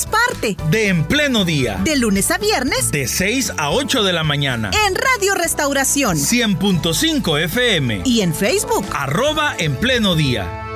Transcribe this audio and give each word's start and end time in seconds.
seamos 0.00 0.06
parte 0.06 0.56
de 0.70 0.88
En 0.88 1.04
Pleno 1.04 1.44
Día. 1.44 1.80
De 1.84 1.96
lunes 1.96 2.30
a 2.30 2.38
viernes. 2.38 2.90
De 2.90 3.06
6 3.06 3.54
a 3.56 3.70
8 3.70 4.02
de 4.02 4.12
la 4.12 4.24
mañana. 4.24 4.70
En 4.86 4.94
Radio 4.94 5.34
Restauración. 5.34 6.16
100.5 6.16 7.42
FM. 7.44 8.02
Y 8.04 8.20
en 8.20 8.34
Facebook. 8.34 8.84
Arroba 8.92 9.54
En 9.58 9.76
Pleno 9.76 10.14
Día. 10.14 10.66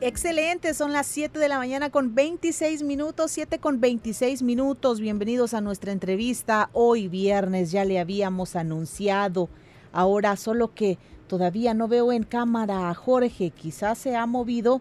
Excelente, 0.00 0.74
son 0.74 0.92
las 0.92 1.06
7 1.06 1.38
de 1.38 1.48
la 1.48 1.58
mañana 1.58 1.90
con 1.90 2.14
26 2.14 2.82
minutos, 2.82 3.30
7 3.30 3.58
con 3.58 3.80
26 3.80 4.42
minutos. 4.42 4.98
Bienvenidos 4.98 5.54
a 5.54 5.60
nuestra 5.60 5.92
entrevista. 5.92 6.68
Hoy 6.72 7.06
viernes 7.06 7.70
ya 7.70 7.84
le 7.84 8.00
habíamos 8.00 8.56
anunciado. 8.56 9.48
Ahora 9.92 10.36
solo 10.36 10.74
que 10.74 10.98
Todavía 11.30 11.74
no 11.74 11.86
veo 11.86 12.10
en 12.10 12.24
cámara 12.24 12.90
a 12.90 12.94
Jorge, 12.94 13.50
quizás 13.50 13.98
se 13.98 14.16
ha 14.16 14.26
movido, 14.26 14.80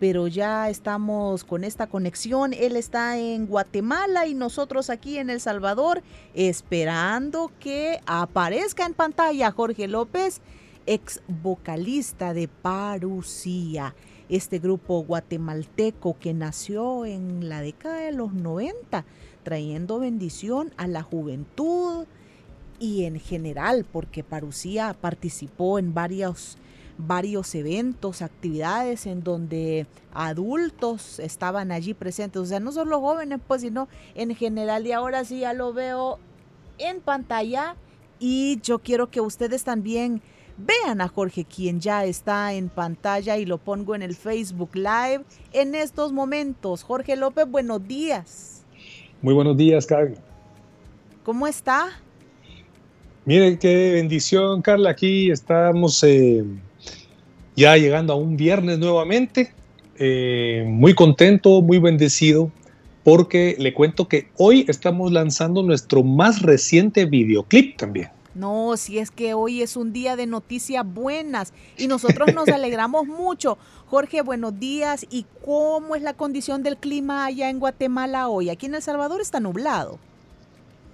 pero 0.00 0.26
ya 0.26 0.68
estamos 0.68 1.44
con 1.44 1.62
esta 1.62 1.86
conexión. 1.86 2.52
Él 2.52 2.74
está 2.74 3.16
en 3.16 3.46
Guatemala 3.46 4.26
y 4.26 4.34
nosotros 4.34 4.90
aquí 4.90 5.18
en 5.18 5.30
El 5.30 5.40
Salvador 5.40 6.02
esperando 6.34 7.52
que 7.60 8.00
aparezca 8.06 8.84
en 8.84 8.94
pantalla 8.94 9.52
Jorge 9.52 9.86
López, 9.86 10.40
ex 10.86 11.22
vocalista 11.28 12.34
de 12.34 12.48
Parucía, 12.48 13.94
este 14.28 14.58
grupo 14.58 15.04
guatemalteco 15.04 16.18
que 16.18 16.34
nació 16.34 17.06
en 17.06 17.48
la 17.48 17.60
década 17.60 17.98
de 17.98 18.10
los 18.10 18.32
90, 18.32 19.04
trayendo 19.44 20.00
bendición 20.00 20.72
a 20.76 20.88
la 20.88 21.04
juventud, 21.04 22.06
y 22.78 23.04
en 23.04 23.20
general, 23.20 23.86
porque 23.90 24.24
Parucía 24.24 24.94
participó 25.00 25.78
en 25.78 25.94
varios, 25.94 26.58
varios 26.98 27.54
eventos, 27.54 28.22
actividades 28.22 29.06
en 29.06 29.22
donde 29.22 29.86
adultos 30.12 31.18
estaban 31.18 31.72
allí 31.72 31.94
presentes, 31.94 32.42
o 32.42 32.46
sea, 32.46 32.60
no 32.60 32.72
solo 32.72 33.00
jóvenes, 33.00 33.40
pues, 33.46 33.62
sino 33.62 33.88
en 34.14 34.34
general, 34.34 34.86
y 34.86 34.92
ahora 34.92 35.24
sí 35.24 35.40
ya 35.40 35.52
lo 35.52 35.72
veo 35.72 36.18
en 36.78 37.00
pantalla 37.00 37.76
y 38.18 38.60
yo 38.60 38.78
quiero 38.78 39.10
que 39.10 39.20
ustedes 39.20 39.64
también 39.64 40.22
vean 40.56 41.00
a 41.00 41.08
Jorge, 41.08 41.44
quien 41.44 41.80
ya 41.80 42.04
está 42.04 42.52
en 42.52 42.68
pantalla 42.68 43.36
y 43.38 43.44
lo 43.44 43.58
pongo 43.58 43.94
en 43.94 44.02
el 44.02 44.14
Facebook 44.14 44.70
Live 44.74 45.24
en 45.52 45.74
estos 45.74 46.12
momentos. 46.12 46.82
Jorge 46.84 47.16
López, 47.16 47.48
buenos 47.48 47.86
días. 47.86 48.64
Muy 49.20 49.34
buenos 49.34 49.56
días, 49.56 49.86
Carmen. 49.86 50.18
¿Cómo 51.24 51.46
está? 51.46 51.88
Mire 53.26 53.58
qué 53.58 53.92
bendición, 53.92 54.60
Carla. 54.60 54.90
Aquí 54.90 55.30
estamos 55.30 56.02
eh, 56.04 56.44
ya 57.56 57.76
llegando 57.76 58.12
a 58.12 58.16
un 58.16 58.36
viernes 58.36 58.78
nuevamente. 58.78 59.54
Eh, 59.96 60.64
muy 60.66 60.94
contento, 60.94 61.62
muy 61.62 61.78
bendecido, 61.78 62.50
porque 63.02 63.56
le 63.58 63.72
cuento 63.72 64.08
que 64.08 64.28
hoy 64.36 64.66
estamos 64.68 65.10
lanzando 65.10 65.62
nuestro 65.62 66.02
más 66.02 66.42
reciente 66.42 67.06
videoclip 67.06 67.78
también. 67.78 68.10
No, 68.34 68.76
si 68.76 68.98
es 68.98 69.10
que 69.10 69.32
hoy 69.32 69.62
es 69.62 69.76
un 69.76 69.92
día 69.92 70.16
de 70.16 70.26
noticias 70.26 70.84
buenas 70.84 71.54
y 71.78 71.86
nosotros 71.86 72.34
nos 72.34 72.48
alegramos 72.50 73.06
mucho. 73.06 73.56
Jorge, 73.86 74.20
buenos 74.20 74.58
días. 74.60 75.06
¿Y 75.08 75.24
cómo 75.42 75.96
es 75.96 76.02
la 76.02 76.12
condición 76.12 76.62
del 76.62 76.76
clima 76.76 77.24
allá 77.24 77.48
en 77.48 77.58
Guatemala 77.58 78.28
hoy? 78.28 78.50
Aquí 78.50 78.66
en 78.66 78.74
El 78.74 78.82
Salvador 78.82 79.22
está 79.22 79.40
nublado. 79.40 79.98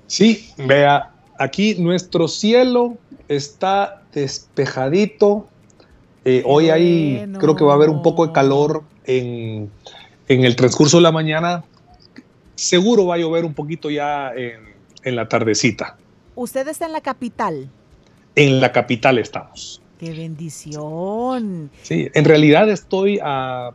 Sí, 0.07 0.51
vea, 0.59 1.13
aquí 1.41 1.75
nuestro 1.77 2.28
cielo 2.28 2.99
está 3.27 4.03
despejadito. 4.12 5.49
Eh, 6.25 6.43
hoy 6.45 6.69
hay, 6.69 7.27
creo 7.41 7.56
que 7.56 7.65
va 7.65 7.73
a 7.73 7.77
haber 7.77 7.89
un 7.89 8.03
poco 8.03 8.27
de 8.27 8.33
calor 8.33 8.84
en, 9.06 9.71
el 10.28 10.56
transcurso 10.56 10.99
de 10.99 11.03
la 11.03 11.12
mañana. 11.12 11.65
Seguro 12.55 13.06
va 13.06 13.15
a 13.15 13.19
llover 13.19 13.47
un 13.47 13.55
poquito 13.55 13.91
ya 13.91 14.33
en, 14.34 15.17
la 15.17 15.28
tardecita. 15.28 15.97
¿Usted 16.37 16.69
está 16.69 16.84
en 16.84 16.93
la 16.93 17.01
capital? 17.01 17.71
En 18.37 18.61
la 18.61 18.71
capital 18.71 19.19
estamos. 19.19 19.81
¡Qué 19.99 20.12
bendición! 20.12 21.71
Sí, 21.83 22.09
en 22.12 22.25
realidad 22.27 22.69
estoy 22.69 23.19
a 23.22 23.71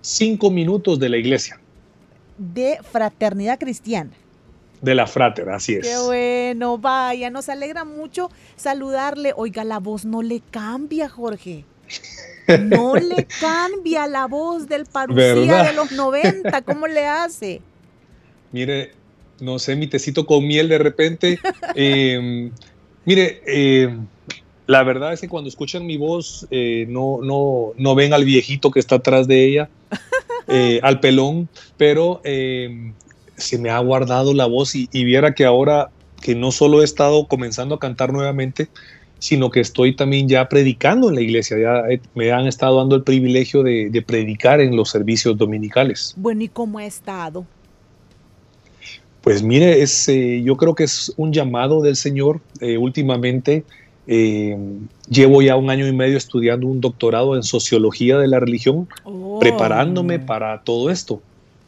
cinco 0.00 0.50
minutos 0.50 0.98
de 0.98 1.08
la 1.08 1.18
iglesia. 1.18 1.60
De 2.36 2.78
Fraternidad 2.82 3.60
Cristiana 3.60 4.10
de 4.86 4.94
la 4.94 5.06
frater, 5.06 5.50
así 5.50 5.74
es. 5.74 5.86
Qué 5.86 5.98
bueno, 5.98 6.78
vaya, 6.78 7.28
nos 7.28 7.48
alegra 7.48 7.84
mucho 7.84 8.30
saludarle. 8.54 9.32
Oiga, 9.36 9.64
la 9.64 9.80
voz 9.80 10.04
no 10.04 10.22
le 10.22 10.40
cambia, 10.50 11.08
Jorge. 11.08 11.64
No 12.60 12.94
le 12.94 13.26
cambia 13.40 14.06
la 14.06 14.26
voz 14.26 14.68
del 14.68 14.86
parucía 14.86 15.64
de 15.64 15.72
los 15.74 15.90
90, 15.90 16.62
¿cómo 16.62 16.86
le 16.86 17.04
hace? 17.04 17.60
Mire, 18.52 18.92
no 19.40 19.58
sé, 19.58 19.74
mi 19.74 19.88
tecito 19.88 20.24
con 20.24 20.46
miel 20.46 20.68
de 20.68 20.78
repente. 20.78 21.40
Em, 21.74 22.52
mire, 23.04 23.42
em, 23.44 24.06
la 24.68 24.84
verdad 24.84 25.12
es 25.12 25.20
que 25.20 25.28
cuando 25.28 25.48
escuchan 25.48 25.84
mi 25.84 25.96
voz 25.96 26.46
eh, 26.52 26.86
no, 26.88 27.18
no, 27.22 27.72
no 27.76 27.94
ven 27.96 28.14
al 28.14 28.24
viejito 28.24 28.70
que 28.70 28.78
está 28.78 28.96
atrás 28.96 29.26
de 29.26 29.44
ella, 29.44 29.68
eh, 30.46 30.78
al 30.84 31.00
pelón, 31.00 31.48
pero 31.76 32.20
em, 32.22 32.94
se 33.36 33.58
me 33.58 33.70
ha 33.70 33.78
guardado 33.78 34.34
la 34.34 34.46
voz 34.46 34.74
y, 34.74 34.88
viera 34.92 35.34
que 35.34 35.44
ahora 35.44 35.90
que 36.20 36.34
no 36.34 36.50
solo 36.50 36.80
he 36.80 36.84
estado 36.84 37.26
comenzando 37.26 37.74
a 37.74 37.78
cantar 37.78 38.12
nuevamente, 38.12 38.68
sino 39.18 39.50
que 39.50 39.60
estoy 39.60 39.94
también 39.94 40.28
ya 40.28 40.48
predicando 40.48 41.08
en 41.08 41.14
la 41.14 41.20
iglesia, 41.20 41.58
ya 41.58 41.82
me 42.14 42.32
han 42.32 42.46
estado 42.46 42.78
dando 42.78 42.96
el 42.96 43.02
privilegio 43.02 43.62
de, 43.62 44.04
predicar 44.06 44.60
en 44.60 44.76
los 44.76 44.90
servicios 44.90 45.36
dominicales. 45.36 46.14
Bueno, 46.16 46.42
¿y 46.42 46.48
cómo 46.48 46.78
ha 46.78 46.84
estado? 46.84 47.46
Pues 49.20 49.42
mire, 49.42 49.82
es, 49.82 50.08
eh, 50.08 50.42
yo 50.44 50.56
creo 50.56 50.74
que 50.74 50.84
es 50.84 51.12
un 51.16 51.32
llamado 51.32 51.82
del 51.82 51.96
Señor. 51.96 52.40
Eh, 52.60 52.78
últimamente 52.78 53.64
eh, 54.06 54.56
llevo 55.08 55.42
ya 55.42 55.56
un 55.56 55.68
año 55.68 55.86
y 55.86 55.92
medio 55.92 56.16
estudiando 56.16 56.66
un 56.68 56.80
doctorado 56.80 57.34
en 57.34 57.42
sociología 57.42 58.18
de 58.18 58.28
la 58.28 58.38
religión, 58.38 58.88
oh. 59.04 59.38
preparándome 59.40 60.20
para 60.20 60.62
todo 60.62 60.90
esto. 60.90 61.20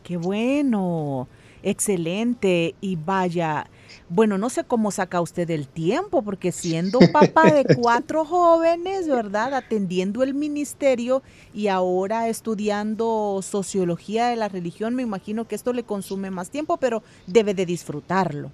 Qué 0.05 0.17
bueno. 0.17 1.27
Excelente 1.69 2.75
y 2.81 2.97
vaya, 2.97 3.69
bueno, 4.09 4.39
no 4.39 4.49
sé 4.49 4.65
cómo 4.65 4.91
saca 4.91 5.21
usted 5.21 5.51
el 5.51 5.69
tiempo, 5.69 6.23
porque 6.23 6.51
siendo 6.51 6.99
papá 7.12 7.53
de 7.53 7.77
cuatro 7.77 8.25
jóvenes, 8.25 9.06
¿verdad? 9.06 9.53
Atendiendo 9.53 10.23
el 10.23 10.33
ministerio 10.33 11.23
y 11.53 11.69
ahora 11.69 12.29
estudiando 12.29 13.41
sociología 13.43 14.29
de 14.29 14.37
la 14.37 14.49
religión, 14.49 14.95
me 14.95 15.03
imagino 15.03 15.47
que 15.47 15.55
esto 15.55 15.75
le 15.75 15.83
consume 15.83 16.31
más 16.31 16.49
tiempo, 16.49 16.79
pero 16.79 17.03
debe 17.27 17.53
de 17.53 17.67
disfrutarlo. 17.67 18.50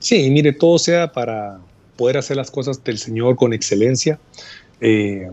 Sí, 0.00 0.28
mire, 0.28 0.52
todo 0.52 0.80
sea 0.80 1.12
para 1.12 1.60
poder 1.96 2.16
hacer 2.16 2.36
las 2.36 2.50
cosas 2.50 2.82
del 2.82 2.98
Señor 2.98 3.36
con 3.36 3.52
excelencia. 3.52 4.18
Eh, 4.80 5.30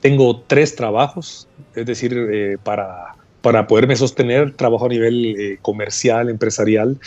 tengo 0.00 0.40
tres 0.40 0.74
trabajos, 0.74 1.46
es 1.74 1.84
decir, 1.84 2.14
eh, 2.14 2.56
para 2.64 3.19
para 3.42 3.66
poderme 3.66 3.96
sostener, 3.96 4.52
trabajo 4.54 4.86
a 4.86 4.88
nivel 4.88 5.36
eh, 5.38 5.58
comercial, 5.62 6.28
empresarial. 6.28 6.98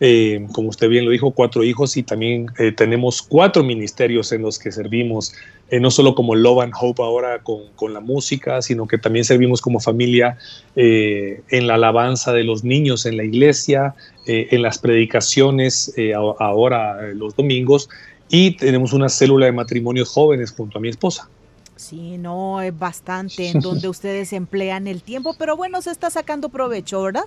Eh, 0.00 0.46
como 0.52 0.68
usted 0.68 0.88
bien 0.88 1.04
lo 1.04 1.10
dijo, 1.10 1.30
cuatro 1.32 1.62
hijos 1.64 1.96
y 1.96 2.02
también 2.02 2.46
eh, 2.58 2.72
tenemos 2.72 3.22
cuatro 3.22 3.62
ministerios 3.62 4.32
en 4.32 4.42
los 4.42 4.58
que 4.58 4.72
servimos, 4.72 5.34
no 5.70 5.90
solo 5.90 6.14
como 6.14 6.34
Love 6.34 6.64
and 6.64 6.72
Hope 6.78 7.02
ahora 7.02 7.38
con, 7.38 7.68
con, 7.76 7.94
la 7.94 8.00
música, 8.00 8.60
sino 8.60 8.86
que 8.86 8.98
también 8.98 9.24
servimos 9.24 9.62
como 9.62 9.80
familia 9.80 10.36
en 10.76 11.66
la 11.66 11.76
alabanza 11.76 12.34
de 12.34 12.44
los 12.44 12.62
niños 12.62 13.06
en 13.06 13.16
la 13.16 13.24
iglesia, 13.24 13.94
en 14.26 14.60
las 14.60 14.78
predicaciones 14.78 15.94
ahora 16.38 17.14
los 17.14 17.34
domingos 17.36 17.88
y 18.28 18.50
tenemos 18.58 18.92
una 18.92 19.08
célula 19.08 19.46
de 19.46 19.52
matrimonios 19.52 20.10
jóvenes 20.10 20.52
junto 20.52 20.76
a 20.76 20.80
mi 20.82 20.90
esposa. 20.90 21.30
Sí, 21.76 22.18
no, 22.18 22.60
es 22.60 22.76
bastante 22.78 23.48
en 23.48 23.60
donde 23.60 23.88
ustedes 23.88 24.32
emplean 24.32 24.86
el 24.86 25.02
tiempo, 25.02 25.34
pero 25.38 25.56
bueno, 25.56 25.82
se 25.82 25.90
está 25.90 26.10
sacando 26.10 26.48
provecho, 26.48 27.02
¿verdad? 27.02 27.24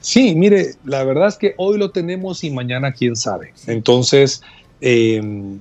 Sí, 0.00 0.34
mire, 0.34 0.74
la 0.84 1.02
verdad 1.04 1.28
es 1.28 1.36
que 1.36 1.54
hoy 1.56 1.78
lo 1.78 1.90
tenemos 1.90 2.44
y 2.44 2.50
mañana 2.50 2.92
quién 2.92 3.16
sabe. 3.16 3.52
Entonces, 3.66 4.42
em, 4.80 5.58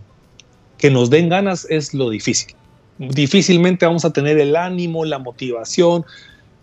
que 0.78 0.92
nos 0.92 1.10
den 1.10 1.30
ganas 1.30 1.66
es 1.70 1.94
lo 1.94 2.10
difícil. 2.10 2.54
Difícilmente 3.00 3.86
vamos 3.86 4.06
a 4.06 4.14
tener 4.14 4.40
el 4.40 4.56
ánimo, 4.56 5.06
la 5.06 5.20
motivación, 5.20 6.06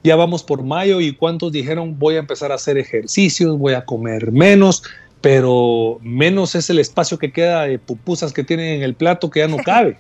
ya 0.05 0.17
vamos 0.17 0.43
por 0.43 0.63
mayo 0.63 1.01
y 1.01 1.15
cuántos 1.15 1.51
dijeron 1.51 1.99
voy 1.99 2.17
a 2.17 2.19
empezar 2.19 2.53
a 2.53 2.57
hacer 2.57 2.77
ejercicios, 2.77 3.59
voy 3.59 3.75
a 3.75 3.85
comer 3.85 4.33
menos, 4.33 4.83
pero 5.21 5.99
menos 6.03 6.55
es 6.55 6.69
el 6.71 6.79
espacio 6.79 7.19
que 7.19 7.33
queda 7.33 7.63
de 7.63 7.79
pupusas 7.79 8.33
que 8.33 8.45
tienen 8.45 8.75
en 8.75 8.83
el 8.83 8.95
plato 8.95 9.31
que 9.31 9.41
ya 9.41 9.49
no 9.49 9.57
cabe. 9.65 9.97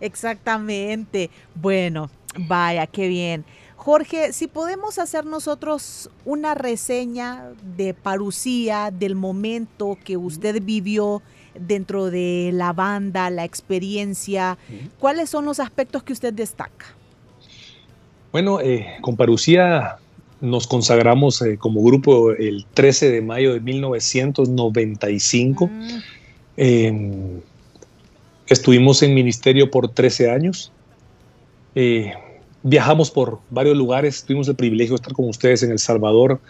Exactamente. 0.00 1.30
Bueno, 1.54 2.10
vaya, 2.36 2.86
qué 2.86 3.08
bien. 3.08 3.44
Jorge, 3.76 4.32
si 4.32 4.48
podemos 4.48 4.98
hacer 4.98 5.24
nosotros 5.24 6.10
una 6.24 6.54
reseña 6.54 7.50
de 7.76 7.94
parucía, 7.94 8.90
del 8.90 9.14
momento 9.14 9.96
que 10.04 10.16
usted 10.16 10.62
vivió 10.62 11.22
dentro 11.58 12.10
de 12.10 12.50
la 12.52 12.72
banda, 12.72 13.30
la 13.30 13.44
experiencia, 13.44 14.58
¿cuáles 14.98 15.30
son 15.30 15.44
los 15.44 15.60
aspectos 15.60 16.02
que 16.02 16.12
usted 16.12 16.34
destaca? 16.34 16.86
Bueno, 18.32 18.60
eh, 18.60 18.96
con 19.00 19.16
Parucía 19.16 19.96
nos 20.40 20.66
consagramos 20.66 21.40
eh, 21.42 21.56
como 21.56 21.82
grupo 21.82 22.32
el 22.32 22.66
13 22.74 23.10
de 23.10 23.22
mayo 23.22 23.54
de 23.54 23.60
1995. 23.60 25.70
Em, 26.56 27.40
estuvimos 28.48 29.02
en 29.02 29.14
ministerio 29.14 29.70
por 29.70 29.88
13 29.88 30.30
años. 30.30 30.72
Eh, 31.74 32.12
viajamos 32.62 33.10
por 33.10 33.40
varios 33.50 33.76
lugares, 33.76 34.24
tuvimos 34.24 34.48
el 34.48 34.56
privilegio 34.56 34.94
de 34.94 34.96
estar 34.96 35.12
con 35.12 35.28
ustedes 35.28 35.62
en 35.62 35.70
El 35.70 35.78
Salvador, 35.78 36.40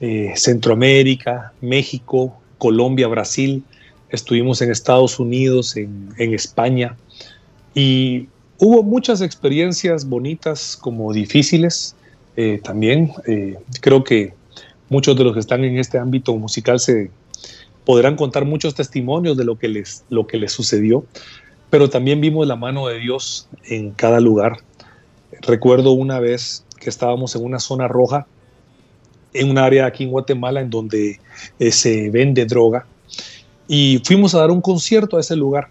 eh, 0.00 0.32
Centroamérica, 0.36 1.52
México, 1.60 2.36
Colombia, 2.58 3.08
Brasil, 3.08 3.62
estuvimos 4.10 4.60
en 4.62 4.70
Estados 4.70 5.18
Unidos, 5.18 5.76
en, 5.76 6.14
España, 6.18 6.96
y 7.74 8.28
hubo 8.58 8.82
muchas 8.82 9.20
experiencias 9.20 10.08
bonitas 10.08 10.76
como 10.80 11.12
difíciles 11.12 11.96
eh, 12.36 12.60
también. 12.62 13.12
Creo 13.80 14.04
que 14.04 14.34
muchos 14.88 15.16
de 15.16 15.24
los 15.24 15.34
que 15.34 15.40
están 15.40 15.64
en 15.64 15.78
este 15.78 15.98
ámbito 15.98 16.36
musical 16.36 16.78
se 16.78 17.10
podrán 17.84 18.16
contar 18.16 18.44
muchos 18.44 18.74
testimonios 18.74 19.36
de 19.36 19.44
lo 19.44 19.58
que 19.58 19.68
les, 19.68 20.04
lo 20.08 20.26
que 20.26 20.38
les 20.38 20.52
sucedió, 20.52 21.04
pero 21.74 21.90
también 21.90 22.20
vimos 22.20 22.46
la 22.46 22.54
mano 22.54 22.86
de 22.86 23.00
Dios 23.00 23.48
en 23.64 23.90
cada 23.90 24.20
lugar 24.20 24.58
Recuerdo 25.40 25.90
una 25.90 26.20
vez 26.20 26.64
que 26.78 26.88
estábamos 26.88 27.34
en 27.34 27.44
una 27.44 27.58
zona 27.58 27.88
roja, 27.88 28.28
en 29.32 29.50
un 29.50 29.58
área 29.58 29.86
aquí 29.86 30.04
en 30.04 30.10
Guatemala 30.10 30.60
en 30.60 30.70
donde 30.70 31.18
eh, 31.58 31.72
se 31.72 32.10
vende 32.10 32.46
droga, 32.46 32.86
y 33.66 34.00
fuimos 34.04 34.36
a 34.36 34.38
dar 34.38 34.52
un 34.52 34.60
concierto 34.60 35.16
a 35.16 35.20
ese 35.20 35.34
lugar. 35.34 35.68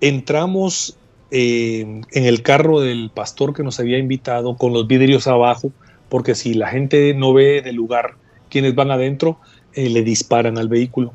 Entramos 0.00 0.96
eh, 1.30 2.00
en 2.12 2.24
el 2.24 2.40
carro 2.40 2.80
del 2.80 3.10
pastor 3.12 3.52
que 3.52 3.62
nos 3.62 3.78
había 3.78 3.98
invitado 3.98 4.56
con 4.56 4.72
los 4.72 4.86
vidrios 4.86 5.26
abajo, 5.26 5.70
porque 6.08 6.34
si 6.34 6.54
la 6.54 6.68
gente 6.68 7.12
no 7.12 7.34
ve 7.34 7.60
del 7.60 7.76
lugar 7.76 8.14
quienes 8.48 8.74
van 8.74 8.90
adentro, 8.90 9.38
eh, 9.74 9.90
le 9.90 10.02
disparan 10.02 10.56
al 10.56 10.68
vehículo. 10.68 11.12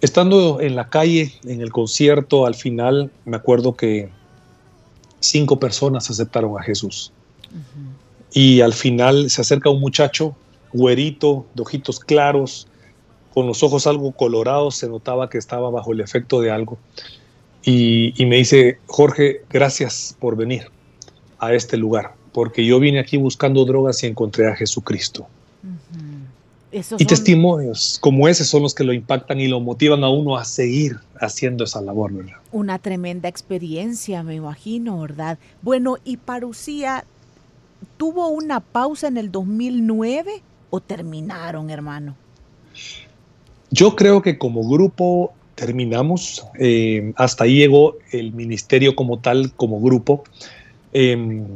Estando 0.00 0.60
en 0.60 0.76
la 0.76 0.88
calle, 0.88 1.32
en 1.44 1.60
el 1.60 1.72
concierto, 1.72 2.46
al 2.46 2.54
final 2.54 3.10
me 3.24 3.36
acuerdo 3.36 3.74
que 3.74 4.08
cinco 5.18 5.58
personas 5.58 6.08
aceptaron 6.08 6.56
a 6.58 6.62
Jesús. 6.62 7.12
Y 8.32 8.60
al 8.60 8.74
final 8.74 9.28
se 9.28 9.40
acerca 9.40 9.70
un 9.70 9.80
muchacho, 9.80 10.36
güerito, 10.72 11.46
de 11.54 11.62
ojitos 11.62 11.98
claros, 11.98 12.68
con 13.34 13.48
los 13.48 13.62
ojos 13.64 13.88
algo 13.88 14.12
colorados, 14.12 14.76
se 14.76 14.88
notaba 14.88 15.28
que 15.28 15.38
estaba 15.38 15.68
bajo 15.70 15.92
el 15.92 16.00
efecto 16.00 16.40
de 16.40 16.52
algo. 16.52 16.78
Y, 17.64 18.14
me 18.20 18.36
dice, 18.36 18.78
Jorge, 18.86 19.42
gracias 19.50 20.16
por 20.20 20.36
venir 20.36 20.70
a 21.40 21.52
este 21.54 21.76
lugar, 21.76 22.14
porque 22.32 22.64
yo 22.64 22.78
vine 22.78 23.00
aquí 23.00 23.16
buscando 23.16 23.64
drogas 23.64 24.02
y 24.04 24.06
encontré 24.06 24.46
a 24.46 24.54
Jesucristo 24.54 25.26
y 26.70 27.04
testimonios 27.06 27.98
como 28.00 28.28
ese 28.28 28.44
son 28.44 28.62
los 28.62 28.74
que 28.74 28.84
lo 28.84 28.92
impactan 28.92 29.40
y 29.40 29.48
lo 29.48 29.60
motivan 29.60 30.04
a 30.04 30.10
uno 30.10 30.36
a 30.36 30.44
seguir 30.44 30.98
haciendo 31.18 31.64
esa 31.64 31.80
labor, 31.80 32.12
¿verdad? 32.12 32.36
Una 32.52 32.78
tremenda 32.78 33.28
experiencia, 33.28 34.22
me 34.22 34.34
imagino, 34.34 35.00
¿verdad? 35.00 35.38
Bueno, 35.62 35.96
¿y 36.04 36.18
Parucía 36.18 37.04
tuvo 37.96 38.28
una 38.28 38.60
pausa 38.60 39.08
en 39.08 39.16
el 39.16 39.32
2009 39.32 40.42
o 40.70 40.80
terminaron, 40.80 41.70
hermano? 41.70 42.14
Yo 43.70 43.96
creo 43.96 44.20
que 44.20 44.36
como 44.36 44.68
grupo 44.68 45.32
terminamos, 45.54 46.44
eh, 46.58 47.12
hasta 47.16 47.44
ahí 47.44 47.56
llegó 47.56 47.96
el 48.12 48.32
ministerio 48.32 48.94
como 48.94 49.18
tal, 49.18 49.52
como 49.54 49.80
grupo. 49.80 50.22
Em, 50.92 51.46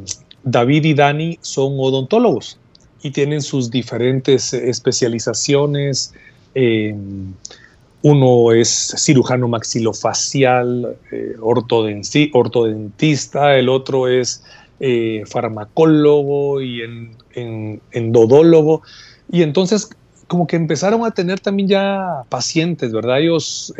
David 0.43 0.85
y 0.85 0.95
Dani 0.95 1.39
son 1.43 1.75
odontólogos 1.79 2.59
y 3.03 3.11
tienen 3.11 3.43
sus 3.43 3.71
diferentes 3.71 4.55
eh, 4.55 4.71
especializaciones. 4.71 6.15
Eh, 6.55 6.95
uno 8.03 8.53
es 8.53 8.95
cirujano 8.97 9.49
maxilofacial, 9.49 10.97
eh, 11.11 11.35
ortodentista, 11.41 13.57
el 13.57 13.69
otro 13.69 14.09
es 14.09 14.45
farmacólogo 15.27 16.61
y 16.61 16.83
en, 16.83 17.81
endodólogo. 17.93 18.83
Y 19.31 19.43
entonces 19.43 19.89
como 20.27 20.49
que 20.49 20.57
empezaron 20.57 21.05
a 21.05 21.13
tener 21.13 21.39
también 21.39 21.69
ya 21.69 22.25
pacientes, 22.29 22.91
¿verdad? 22.91 23.21
Ellos, 23.21 23.73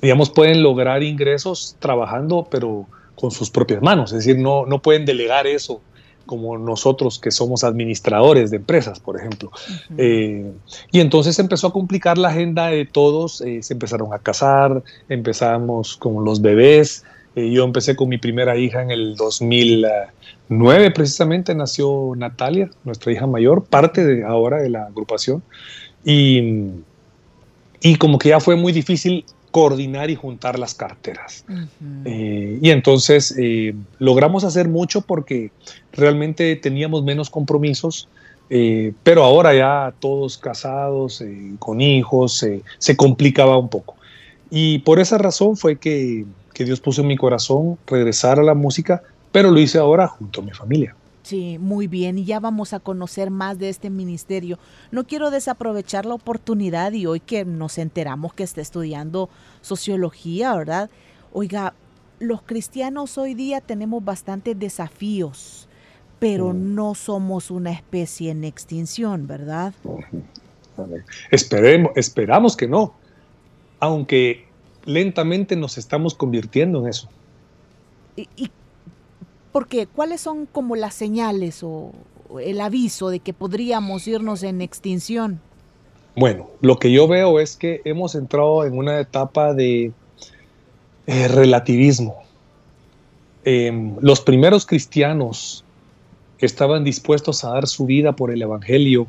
digamos, 0.00 0.30
pueden 0.30 0.64
lograr 0.64 1.04
ingresos 1.04 1.76
trabajando, 1.78 2.48
pero 2.50 2.88
con 3.14 3.30
sus 3.30 3.50
propias 3.50 3.80
manos, 3.82 4.10
es 4.10 4.24
decir, 4.24 4.42
no, 4.42 4.66
no 4.66 4.82
pueden 4.82 5.04
delegar 5.04 5.46
eso 5.46 5.80
como 6.26 6.58
nosotros 6.58 7.18
que 7.18 7.30
somos 7.30 7.64
administradores 7.64 8.50
de 8.50 8.58
empresas, 8.58 9.00
por 9.00 9.18
ejemplo. 9.18 9.50
Eh, 9.98 10.50
y 10.90 11.00
entonces 11.00 11.38
empezó 11.38 11.68
a 11.68 11.72
complicar 11.72 12.18
la 12.18 12.28
agenda 12.28 12.68
de 12.68 12.86
todos, 12.86 13.40
eh, 13.40 13.62
se 13.62 13.74
empezaron 13.74 14.12
a 14.12 14.18
casar, 14.18 14.82
empezamos 15.08 15.96
con 15.96 16.24
los 16.24 16.40
bebés. 16.40 17.04
Eh, 17.34 17.50
yo 17.50 17.64
empecé 17.64 17.96
con 17.96 18.08
mi 18.08 18.18
primera 18.18 18.56
hija 18.56 18.82
en 18.82 18.90
el 18.90 19.16
2009, 19.16 20.90
precisamente 20.90 21.54
nació 21.54 22.12
Natalia, 22.16 22.70
nuestra 22.84 23.12
hija 23.12 23.26
mayor, 23.26 23.64
parte 23.64 24.04
de 24.04 24.24
ahora 24.24 24.58
de 24.58 24.68
la 24.68 24.84
agrupación. 24.84 25.42
Y, 26.04 26.70
y 27.80 27.96
como 27.96 28.18
que 28.18 28.30
ya 28.30 28.40
fue 28.40 28.56
muy 28.56 28.72
difícil 28.72 29.24
coordinar 29.52 30.10
y 30.10 30.16
juntar 30.16 30.58
las 30.58 30.74
carteras. 30.74 31.44
Eh, 32.04 32.58
y 32.60 32.70
entonces 32.70 33.34
eh, 33.38 33.74
logramos 33.98 34.44
hacer 34.44 34.66
mucho 34.66 35.02
porque 35.02 35.52
realmente 35.92 36.56
teníamos 36.56 37.04
menos 37.04 37.28
compromisos, 37.30 38.08
eh, 38.48 38.94
pero 39.02 39.22
ahora 39.22 39.54
ya 39.54 39.94
todos 40.00 40.38
casados, 40.38 41.22
con 41.58 41.80
hijos, 41.80 42.44
se 42.78 42.96
complicaba 42.96 43.58
un 43.58 43.68
poco. 43.68 43.94
Y 44.50 44.78
por 44.80 44.98
esa 44.98 45.18
razón 45.18 45.56
fue 45.56 45.76
que, 45.76 46.24
que 46.54 46.64
Dios 46.64 46.80
puso 46.80 47.02
en 47.02 47.08
mi 47.08 47.16
corazón 47.16 47.78
regresar 47.86 48.40
a 48.40 48.42
la 48.42 48.54
música, 48.54 49.02
pero 49.32 49.50
lo 49.50 49.60
hice 49.60 49.78
ahora 49.78 50.08
junto 50.08 50.40
a 50.40 50.44
mi 50.44 50.52
familia. 50.52 50.96
Sí, 51.22 51.56
muy 51.58 51.86
bien, 51.86 52.18
y 52.18 52.24
ya 52.24 52.40
vamos 52.40 52.72
a 52.72 52.80
conocer 52.80 53.30
más 53.30 53.58
de 53.58 53.68
este 53.68 53.90
ministerio. 53.90 54.58
No 54.90 55.04
quiero 55.06 55.30
desaprovechar 55.30 56.04
la 56.04 56.14
oportunidad 56.14 56.92
y 56.92 57.06
hoy 57.06 57.20
que 57.20 57.44
nos 57.44 57.78
enteramos 57.78 58.34
que 58.34 58.42
está 58.42 58.60
estudiando 58.60 59.30
sociología, 59.60 60.54
¿verdad? 60.56 60.90
Oiga, 61.32 61.74
los 62.18 62.42
cristianos 62.42 63.18
hoy 63.18 63.34
día 63.34 63.60
tenemos 63.60 64.04
bastantes 64.04 64.58
desafíos, 64.58 65.68
pero 66.18 66.52
mm. 66.52 66.74
no 66.74 66.94
somos 66.94 67.50
una 67.52 67.70
especie 67.70 68.32
en 68.32 68.42
extinción, 68.42 69.28
¿verdad? 69.28 69.74
Esperemos, 71.30 71.92
esperamos 71.94 72.56
que 72.56 72.66
no, 72.66 72.94
aunque 73.78 74.46
lentamente 74.84 75.54
nos 75.54 75.78
estamos 75.78 76.14
convirtiendo 76.14 76.80
en 76.80 76.88
eso. 76.88 77.08
¿Y, 78.16 78.50
porque, 79.52 79.86
¿cuáles 79.86 80.20
son 80.20 80.46
como 80.46 80.76
las 80.76 80.94
señales 80.94 81.62
o 81.62 81.92
el 82.40 82.60
aviso 82.60 83.10
de 83.10 83.20
que 83.20 83.32
podríamos 83.32 84.08
irnos 84.08 84.42
en 84.42 84.62
extinción? 84.62 85.40
Bueno, 86.14 86.50
lo 86.60 86.78
que 86.78 86.92
yo 86.92 87.08
veo 87.08 87.40
es 87.40 87.56
que 87.56 87.80
hemos 87.84 88.14
entrado 88.14 88.64
en 88.64 88.76
una 88.76 89.00
etapa 89.00 89.54
de 89.54 89.92
eh, 91.06 91.28
relativismo. 91.28 92.22
Em, 93.44 93.96
los 94.00 94.20
primeros 94.20 94.66
cristianos 94.66 95.64
que 96.36 96.46
estaban 96.46 96.84
dispuestos 96.84 97.44
a 97.44 97.50
dar 97.50 97.66
su 97.66 97.86
vida 97.86 98.12
por 98.12 98.30
el 98.30 98.42
Evangelio, 98.42 99.06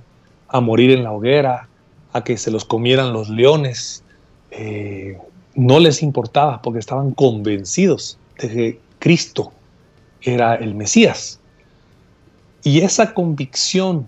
a 0.48 0.62
morir 0.62 0.92
en 0.92 1.04
la 1.04 1.12
hoguera, 1.12 1.68
a 2.14 2.24
que 2.24 2.38
se 2.38 2.52
los 2.52 2.64
comieran 2.64 3.12
los 3.12 3.30
leones, 3.30 4.04
eh, 4.52 5.18
no 5.56 5.80
les 5.80 6.02
importaba 6.04 6.62
porque 6.62 6.80
estaban 6.80 7.12
convencidos 7.12 8.18
de 8.40 8.50
que 8.50 8.80
Cristo 9.00 9.52
era 10.24 10.56
el 10.56 10.76
Mesías. 10.76 11.40
Y 12.64 12.82
esa 12.82 13.14
convicción 13.14 14.08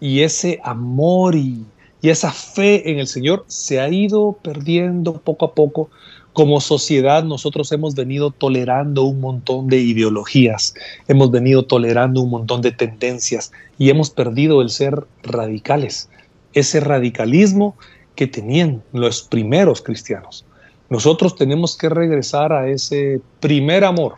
y 0.00 0.22
ese 0.22 0.60
amor 0.62 1.34
y, 1.34 1.64
esa 2.02 2.30
fe 2.30 2.88
en 2.88 3.00
el 3.00 3.08
Señor 3.08 3.44
se 3.48 3.80
ha 3.80 3.88
ido 3.88 4.38
perdiendo 4.40 5.14
poco 5.14 5.46
a 5.46 5.54
poco 5.54 5.90
como 6.32 6.60
sociedad 6.60 7.24
nosotros 7.24 7.72
hemos 7.72 7.96
venido 7.96 8.30
tolerando 8.30 9.02
un 9.02 9.20
montón 9.20 9.66
de 9.66 9.78
ideologías, 9.78 10.74
hemos 11.08 11.32
venido 11.32 11.64
tolerando 11.64 12.20
un 12.20 12.30
montón 12.30 12.60
de 12.60 12.70
tendencias 12.70 13.50
y 13.76 13.90
hemos 13.90 14.10
perdido 14.10 14.62
el 14.62 14.70
ser 14.70 15.04
radicales, 15.24 16.08
ese 16.52 16.78
radicalismo 16.78 17.74
que 18.14 18.28
tenían 18.28 18.84
los 18.92 19.22
primeros 19.22 19.82
cristianos. 19.82 20.44
Nosotros 20.90 21.34
tenemos 21.34 21.76
que 21.76 21.88
regresar 21.88 22.52
a 22.52 22.68
ese 22.68 23.20
primer 23.40 23.84
amor, 23.84 24.16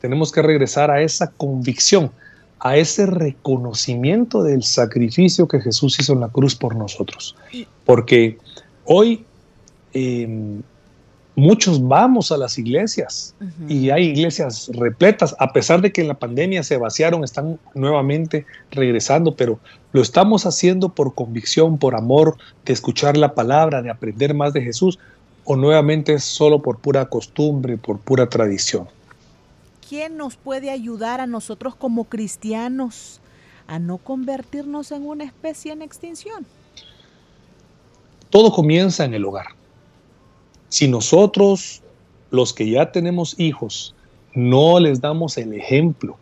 tenemos 0.00 0.32
que 0.32 0.42
regresar 0.42 0.90
a 0.90 1.02
esa 1.02 1.30
convicción, 1.30 2.10
a 2.60 2.76
ese 2.76 3.06
reconocimiento 3.06 4.42
del 4.42 4.62
sacrificio 4.62 5.46
que 5.48 5.60
Jesús 5.60 5.98
hizo 6.00 6.12
en 6.12 6.20
la 6.20 6.28
cruz 6.28 6.54
por 6.54 6.74
nosotros. 6.74 7.36
Porque 7.84 8.38
hoy 8.84 9.24
eh, 9.94 10.28
muchos 11.38 11.86
vamos 11.86 12.32
a 12.32 12.36
las 12.36 12.58
iglesias 12.58 13.34
uh 13.40 13.44
-huh. 13.44 13.70
y 13.70 13.90
hay 13.90 14.06
iglesias 14.06 14.70
repletas, 14.74 15.36
a 15.38 15.52
pesar 15.52 15.80
de 15.80 15.92
que 15.92 16.00
en 16.00 16.08
la 16.08 16.14
pandemia 16.14 16.62
se 16.64 16.76
vaciaron, 16.76 17.22
están 17.22 17.58
nuevamente 17.74 18.44
regresando, 18.72 19.36
pero 19.36 19.60
lo 19.92 20.02
estamos 20.02 20.46
haciendo 20.46 20.88
por 20.88 21.14
convicción, 21.14 21.78
por 21.78 21.94
amor 21.94 22.36
de 22.64 22.72
escuchar 22.72 23.16
la 23.16 23.34
palabra, 23.34 23.82
de 23.82 23.90
aprender 23.90 24.34
más 24.34 24.52
de 24.52 24.62
Jesús, 24.62 24.98
o 25.44 25.56
nuevamente 25.56 26.18
solo 26.18 26.60
por 26.60 26.78
pura 26.78 27.06
costumbre, 27.06 27.78
por 27.78 27.98
pura 27.98 28.28
tradición. 28.28 28.86
¿Quién 29.88 30.18
nos 30.18 30.36
puede 30.36 30.70
ayudar 30.70 31.20
a 31.22 31.26
nosotros 31.26 31.74
como 31.74 32.04
cristianos 32.04 33.20
a 33.66 33.78
no 33.78 33.96
convertirnos 33.96 34.92
en 34.92 35.06
una 35.06 35.24
especie 35.24 35.72
en 35.72 35.80
extinción? 35.80 36.44
Todo 38.28 38.52
comienza 38.52 39.06
en 39.06 39.14
el 39.14 39.24
hogar. 39.24 39.46
Si 40.68 40.88
nosotros, 40.88 41.82
los 42.30 42.52
que 42.52 42.68
ya 42.68 42.92
tenemos 42.92 43.38
hijos, 43.40 43.94
no 44.34 44.78
les 44.78 45.00
damos 45.00 45.38
el 45.38 45.54
ejemplo, 45.54 46.18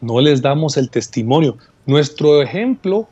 no 0.00 0.20
les 0.20 0.40
damos 0.40 0.76
el 0.76 0.88
testimonio, 0.88 1.56
nuestro 1.86 2.40
ejemplo 2.40 3.08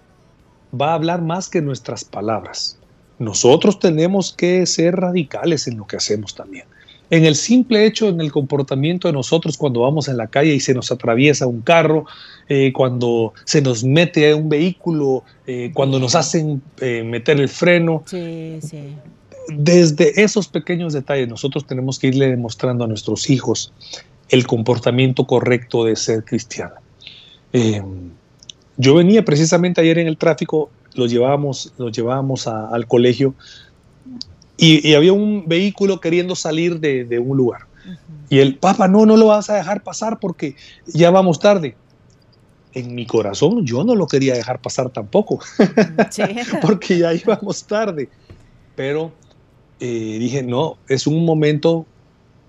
va 0.81 0.93
a 0.93 0.95
hablar 0.95 1.21
más 1.21 1.49
que 1.49 1.61
nuestras 1.61 2.05
palabras. 2.05 2.79
Nosotros 3.19 3.81
tenemos 3.81 4.33
que 4.33 4.67
ser 4.67 4.95
radicales 4.95 5.67
en 5.67 5.79
lo 5.79 5.87
que 5.89 5.97
hacemos 5.97 6.37
también. 6.37 6.67
En 7.11 7.25
el 7.25 7.37
simple 7.37 7.87
hecho, 7.87 8.09
en 8.09 8.21
el 8.21 8.33
comportamiento 8.33 9.07
de 9.09 9.13
nosotros 9.13 9.57
cuando 9.57 9.81
vamos 9.81 10.09
en 10.09 10.17
la 10.17 10.27
calle 10.27 10.55
y 10.55 10.61
se 10.61 10.75
nos 10.75 10.91
atraviesa 10.91 11.47
un 11.47 11.61
carro, 11.61 12.05
eh, 12.49 12.73
cuando 12.73 13.33
se 13.45 13.63
nos 13.63 13.85
mete 13.85 14.35
un 14.35 14.49
vehículo, 14.49 15.23
eh, 15.47 15.71
cuando 15.73 16.01
nos 16.01 16.15
hacen 16.15 16.63
eh, 16.81 17.03
meter 17.05 17.41
el 17.41 17.49
freno. 17.49 18.03
Sí, 18.07 18.59
sí 18.61 18.95
desde 19.49 20.25
esos 20.25 20.49
pequeños 20.49 20.93
detalles 20.93 21.29
nosotros 21.29 21.67
tenemos 21.67 21.99
que 22.01 22.09
irle 22.09 22.29
demostrando 22.29 22.85
a 22.85 22.89
nuestros 22.89 23.31
hijos 23.31 23.73
el 24.29 24.47
comportamiento 24.47 25.25
correcto 25.25 25.85
de 25.85 25.95
ser 25.95 26.25
cristiano. 26.25 26.75
Yo 28.77 28.95
venía 28.95 29.25
precisamente 29.25 29.81
ayer 29.81 29.99
en 29.99 30.09
el 30.09 30.19
tráfico, 30.19 30.69
los 30.95 31.11
llevábamos, 31.11 31.73
los 31.79 31.93
llevábamos 31.93 32.47
a, 32.47 32.69
al 32.69 32.87
colegio 32.87 33.35
y, 34.57 34.89
y, 34.89 34.95
había 34.95 35.13
un 35.13 35.45
vehículo 35.47 36.01
queriendo 36.01 36.35
salir 36.35 36.81
de, 36.81 37.05
de 37.05 37.19
un 37.19 37.37
lugar. 37.37 37.63
Uh 37.63 37.91
-huh. 37.91 37.97
Y 38.29 38.39
el 38.39 38.57
papá, 38.57 38.89
no, 38.89 39.07
no 39.07 39.17
lo 39.17 39.27
vas 39.27 39.51
a 39.51 39.55
dejar 39.55 39.83
pasar 39.83 40.19
porque 40.19 40.57
ya 40.87 41.11
vamos 41.11 41.39
tarde. 41.39 41.77
En 42.73 42.95
mi 42.95 43.07
corazón 43.07 43.65
yo 43.65 43.85
no 43.85 43.95
lo 43.95 44.07
quería 44.07 44.35
dejar 44.35 44.61
pasar 44.61 44.91
tampoco, 44.91 45.41
sí. 46.11 46.23
porque 46.63 46.99
ya 46.99 47.15
íbamos 47.15 47.65
tarde. 47.65 48.09
Pero 48.75 49.13
eh, 49.81 50.17
dije, 50.19 50.43
no, 50.43 50.77
es 50.89 51.07
un 51.07 51.25
momento 51.25 51.87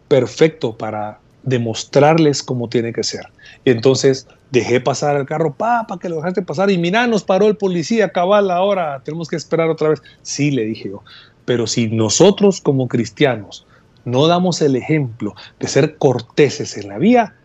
perfecto 0.08 0.78
para 0.78 1.20
demostrarles 1.44 2.44
cómo 2.44 2.68
tiene 2.68 2.92
que 2.92 3.04
ser. 3.04 3.26
Y 3.64 3.72
entonces 3.72 4.28
dejé 4.51 4.80
pasar 4.80 5.16
el 5.18 5.25
carro, 5.25 5.54
papá, 5.54 6.00
que 6.00 6.10
lo 6.10 6.18
dejaste 6.18 6.42
pasar. 6.42 6.70
Y 6.70 6.77
mira, 6.77 7.08
nos 7.08 7.24
paró 7.24 7.48
el 7.48 7.58
policía, 7.58 8.10
cabal, 8.10 8.51
ahora 8.51 9.01
tenemos 9.04 9.27
que 9.27 9.36
esperar 9.36 9.70
otra 9.70 9.89
vez. 9.89 10.01
Sí, 10.22 10.51
le 10.51 10.66
dije 10.66 10.89
yo. 10.89 11.04
Pero 11.46 11.68
si 11.68 11.88
nosotros 11.88 12.62
como 12.62 12.88
cristianos 12.88 13.66
no 14.06 14.27
damos 14.27 14.62
el 14.62 14.75
ejemplo 14.75 15.36
de 15.60 15.68
ser 15.68 15.98
corteses 15.98 16.77
en 16.77 16.89
la 16.89 16.98
vía, 16.98 17.36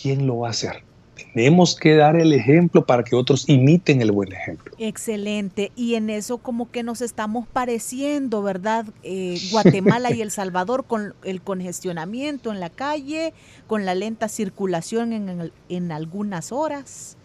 ¿quién 0.00 0.26
lo 0.26 0.38
va 0.38 0.48
a 0.48 0.50
hacer? 0.50 0.84
Tenemos 1.34 1.76
que 1.76 1.94
dar 1.94 2.16
el 2.16 2.32
ejemplo 2.32 2.84
para 2.84 3.02
que 3.02 3.16
otros 3.16 3.48
imiten 3.48 4.00
el 4.02 4.12
buen 4.12 4.32
ejemplo. 4.32 4.74
Excelente. 4.78 5.72
Y 5.76 5.94
en 5.94 6.10
eso 6.10 6.38
como 6.38 6.70
que 6.70 6.82
nos 6.82 7.00
estamos 7.00 7.46
pareciendo, 7.46 8.42
¿verdad? 8.42 8.86
Eh, 9.02 9.38
Guatemala 9.50 10.12
y 10.12 10.22
El 10.22 10.30
Salvador 10.32 10.84
con 10.84 11.14
el 11.24 11.42
congestionamiento 11.42 12.52
en 12.52 12.60
la 12.60 12.70
calle, 12.70 13.32
con 13.66 13.84
la 13.84 13.94
lenta 13.94 14.28
circulación 14.28 15.12
en, 15.12 15.52
en 15.68 15.92
algunas 15.92 16.52
horas. 16.52 17.16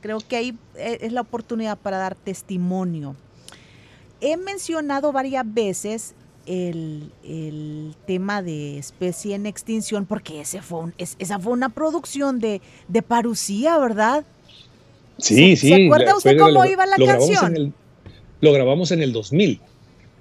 Creo 0.00 0.18
que 0.20 0.36
ahí 0.36 0.58
eh, 0.76 0.98
es 1.00 1.12
la 1.12 1.22
oportunidad 1.22 1.78
para 1.78 1.98
dar 1.98 2.14
testimonio. 2.14 3.16
He 4.20 4.36
mencionado 4.36 5.12
varias 5.12 5.44
veces 5.52 6.14
el, 6.46 7.10
el, 7.24 7.94
tema 8.06 8.42
de 8.42 8.78
especie 8.78 9.34
en 9.34 9.46
extinción, 9.46 10.06
porque 10.06 10.40
ese 10.40 10.62
fue 10.62 10.80
un, 10.80 10.94
es, 10.98 11.16
esa 11.18 11.38
fue 11.38 11.52
una 11.52 11.68
producción 11.68 12.38
de, 12.38 12.60
de 12.88 13.02
Parucía, 13.02 13.78
¿verdad? 13.78 14.24
Sí, 15.18 15.56
sí. 15.56 15.68
¿Se 15.68 15.86
acuerda 15.86 16.16
usted 16.16 16.38
cómo 16.38 16.50
lo, 16.50 16.64
iba 16.64 16.86
la 16.86 16.98
lo 16.98 17.06
canción? 17.06 17.56
El, 17.56 17.72
lo 18.40 18.52
grabamos 18.52 18.90
en 18.92 19.02
el 19.02 19.12
2000. 19.12 19.60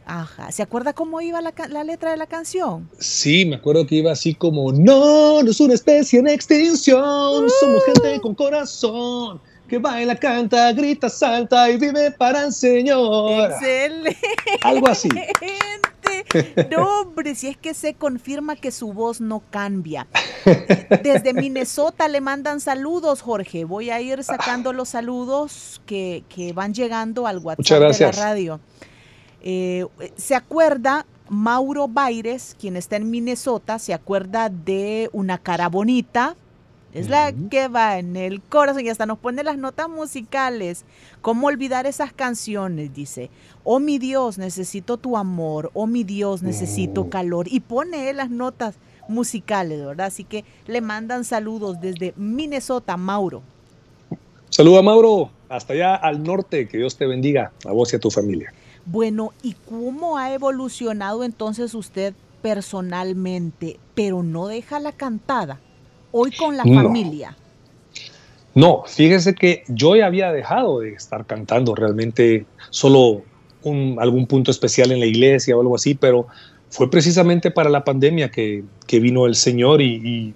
Ajá. 0.06 0.52
¿Se 0.52 0.62
acuerda 0.62 0.94
cómo 0.94 1.20
iba 1.22 1.42
la, 1.42 1.54
la, 1.70 1.84
letra 1.84 2.12
de 2.12 2.18
la 2.18 2.28
canción? 2.28 2.90
Sí, 3.00 3.46
me 3.46 3.56
acuerdo 3.56 3.88
que 3.88 3.96
iba 3.96 4.12
así 4.12 4.36
como, 4.36 4.72
no, 4.72 5.42
no 5.42 5.50
es 5.50 5.60
una 5.60 5.74
especie 5.74 6.20
en 6.20 6.28
extinción, 6.28 7.46
uh. 7.46 7.50
somos 7.60 7.84
gente 7.86 8.20
con 8.22 8.36
corazón 8.36 9.42
que 9.68 9.80
baila, 9.80 10.16
canta, 10.16 10.72
grita, 10.74 11.10
salta 11.10 11.70
y 11.70 11.78
vive 11.78 12.12
para 12.12 12.46
el 12.46 12.54
Señor. 12.54 13.52
Excelente. 13.52 14.18
Algo 14.62 14.88
así. 14.88 15.10
No, 16.72 17.02
hombre, 17.02 17.36
si 17.36 17.48
es 17.48 17.58
que 17.58 17.74
se 17.74 17.94
confirma 17.94 18.56
que 18.56 18.72
su 18.72 18.94
voz 18.94 19.22
no 19.22 19.42
cambia. 19.50 20.08
Desde 21.04 21.34
Minnesota 21.34 22.08
le 22.08 22.22
mandan 22.22 22.60
saludos, 22.60 23.22
Jorge. 23.22 23.66
Voy 23.66 23.90
a 23.90 24.02
ir 24.02 24.24
sacando 24.24 24.74
los 24.74 24.90
saludos 24.90 25.82
que, 25.86 26.24
que 26.30 26.54
van 26.54 26.74
llegando 26.74 27.28
al 27.28 27.40
WhatsApp 27.40 27.92
de 27.92 28.00
la 28.00 28.12
radio. 28.12 28.60
Eh, 29.42 29.86
¿Se 30.18 30.36
acuerda? 30.36 31.06
Mauro 31.28 31.88
Baires, 31.88 32.56
quien 32.60 32.76
está 32.76 32.98
en 32.98 33.10
Minnesota, 33.10 33.80
se 33.80 33.94
acuerda 33.94 34.50
de 34.50 35.10
una 35.12 35.40
cara 35.40 35.70
bonita, 35.70 36.36
es 36.96 37.10
la 37.10 37.34
que 37.52 37.68
va 37.68 38.00
en 38.00 38.16
el 38.16 38.42
corazón 38.42 38.86
y 38.86 38.90
hasta 38.90 39.06
nos 39.06 39.20
pone 39.20 39.44
las 39.44 39.58
notas 39.58 39.90
musicales. 39.90 40.86
¿Cómo 41.22 41.48
olvidar 41.48 41.86
esas 41.86 42.14
canciones? 42.14 42.94
Dice, 42.94 43.30
oh 43.66 43.82
mi 43.82 44.00
Dios, 44.00 44.38
necesito 44.38 44.96
tu 44.96 45.18
amor, 45.18 45.72
oh 45.74 45.88
mi 45.88 46.06
Dios, 46.06 46.42
necesito 46.42 47.10
calor. 47.10 47.48
Y 47.50 47.60
pone 47.60 48.14
las 48.14 48.30
notas 48.30 48.76
musicales, 49.10 49.86
¿verdad? 49.86 50.08
Así 50.08 50.24
que 50.24 50.46
le 50.68 50.80
mandan 50.80 51.26
saludos 51.26 51.82
desde 51.82 52.14
Minnesota, 52.16 52.96
Mauro. 52.96 53.42
Saluda 54.50 54.82
Mauro, 54.82 55.32
hasta 55.50 55.74
allá 55.74 55.96
al 55.96 56.24
norte, 56.24 56.66
que 56.70 56.78
Dios 56.78 56.96
te 56.96 57.06
bendiga, 57.08 57.52
a 57.66 57.74
vos 57.74 57.92
y 57.92 57.98
a 57.98 58.00
tu 58.00 58.10
familia. 58.10 58.54
Bueno, 58.86 59.34
¿y 59.42 59.54
cómo 59.68 60.18
ha 60.18 60.34
evolucionado 60.34 61.26
entonces 61.26 61.74
usted 61.74 62.14
personalmente, 62.42 63.80
pero 63.96 64.24
no 64.24 64.48
deja 64.48 64.80
la 64.80 64.94
cantada? 64.94 65.60
Hoy 66.18 66.32
con 66.32 66.56
la 66.56 66.64
no. 66.64 66.82
familia? 66.82 67.36
No, 68.54 68.84
fíjese 68.88 69.36
que 69.36 69.64
yo 69.68 69.98
ya 69.98 70.06
había 70.06 70.32
dejado 70.32 70.80
de 70.80 70.94
estar 70.94 71.26
cantando 71.26 71.76
realmente 71.76 72.46
solo 72.70 73.22
un, 73.64 73.98
algún 74.00 74.26
punto 74.26 74.50
especial 74.50 74.94
en 74.94 75.02
la 75.02 75.08
iglesia 75.08 75.58
o 75.58 75.62
algo 75.62 75.76
así, 75.76 75.94
pero 75.94 76.28
fue 76.70 76.90
precisamente 76.90 77.52
para 77.52 77.70
la 77.70 77.84
pandemia 77.84 78.32
que, 78.32 78.64
que 78.88 79.02
vino 79.02 79.26
el 79.26 79.36
Señor 79.36 79.82
y, 79.82 79.96
y, 79.96 80.34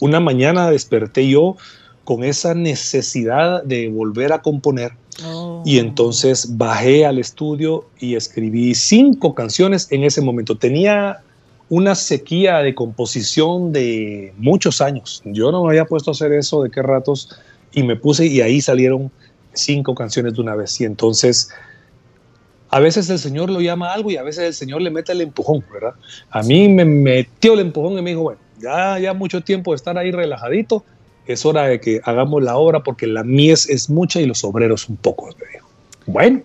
una 0.00 0.20
mañana 0.20 0.70
desperté 0.70 1.28
yo 1.28 1.56
con 2.04 2.22
esa 2.22 2.54
necesidad 2.54 3.64
de 3.64 3.88
volver 3.88 4.32
a 4.32 4.42
componer. 4.42 4.92
Oh. 5.26 5.64
Y 5.66 5.80
entonces 5.80 6.56
bajé 6.56 7.04
al 7.04 7.18
estudio 7.18 7.86
y 7.98 8.14
escribí 8.14 8.76
cinco 8.76 9.34
canciones 9.34 9.90
en 9.90 10.04
ese 10.04 10.20
momento. 10.20 10.56
Tenía 10.56 11.24
una 11.70 11.94
sequía 11.94 12.58
de 12.58 12.74
composición 12.74 13.72
de 13.72 14.32
muchos 14.38 14.80
años. 14.80 15.22
Yo 15.24 15.52
no 15.52 15.64
me 15.64 15.70
había 15.70 15.84
puesto 15.84 16.10
a 16.10 16.12
hacer 16.12 16.32
eso 16.32 16.62
de 16.62 16.70
qué 16.70 16.82
ratos 16.82 17.38
y 17.72 17.82
me 17.82 17.96
puse 17.96 18.26
y 18.26 18.40
ahí 18.40 18.60
salieron 18.60 19.10
cinco 19.52 19.94
canciones 19.94 20.34
de 20.34 20.40
una 20.40 20.54
vez. 20.54 20.80
Y 20.80 20.84
entonces, 20.84 21.50
a 22.70 22.80
veces 22.80 23.10
el 23.10 23.18
Señor 23.18 23.50
lo 23.50 23.60
llama 23.60 23.92
algo 23.92 24.10
y 24.10 24.16
a 24.16 24.22
veces 24.22 24.44
el 24.44 24.54
Señor 24.54 24.82
le 24.82 24.90
mete 24.90 25.12
el 25.12 25.20
empujón, 25.20 25.64
¿verdad? 25.72 25.94
A 26.30 26.42
mí 26.42 26.68
me 26.68 26.84
metió 26.84 27.54
el 27.54 27.60
empujón 27.60 27.98
y 27.98 28.02
me 28.02 28.10
dijo, 28.10 28.22
bueno, 28.22 28.40
ya, 28.60 28.98
ya 28.98 29.12
mucho 29.12 29.42
tiempo 29.42 29.72
de 29.72 29.76
estar 29.76 29.98
ahí 29.98 30.10
relajadito, 30.10 30.84
es 31.26 31.44
hora 31.44 31.64
de 31.64 31.80
que 31.80 32.00
hagamos 32.04 32.42
la 32.42 32.56
obra 32.56 32.82
porque 32.82 33.06
la 33.06 33.22
mies 33.22 33.68
es 33.68 33.90
mucha 33.90 34.20
y 34.20 34.26
los 34.26 34.44
obreros 34.44 34.88
un 34.88 34.96
pocos, 34.96 35.36
me 35.38 35.46
dijo. 35.52 35.68
Bueno, 36.06 36.42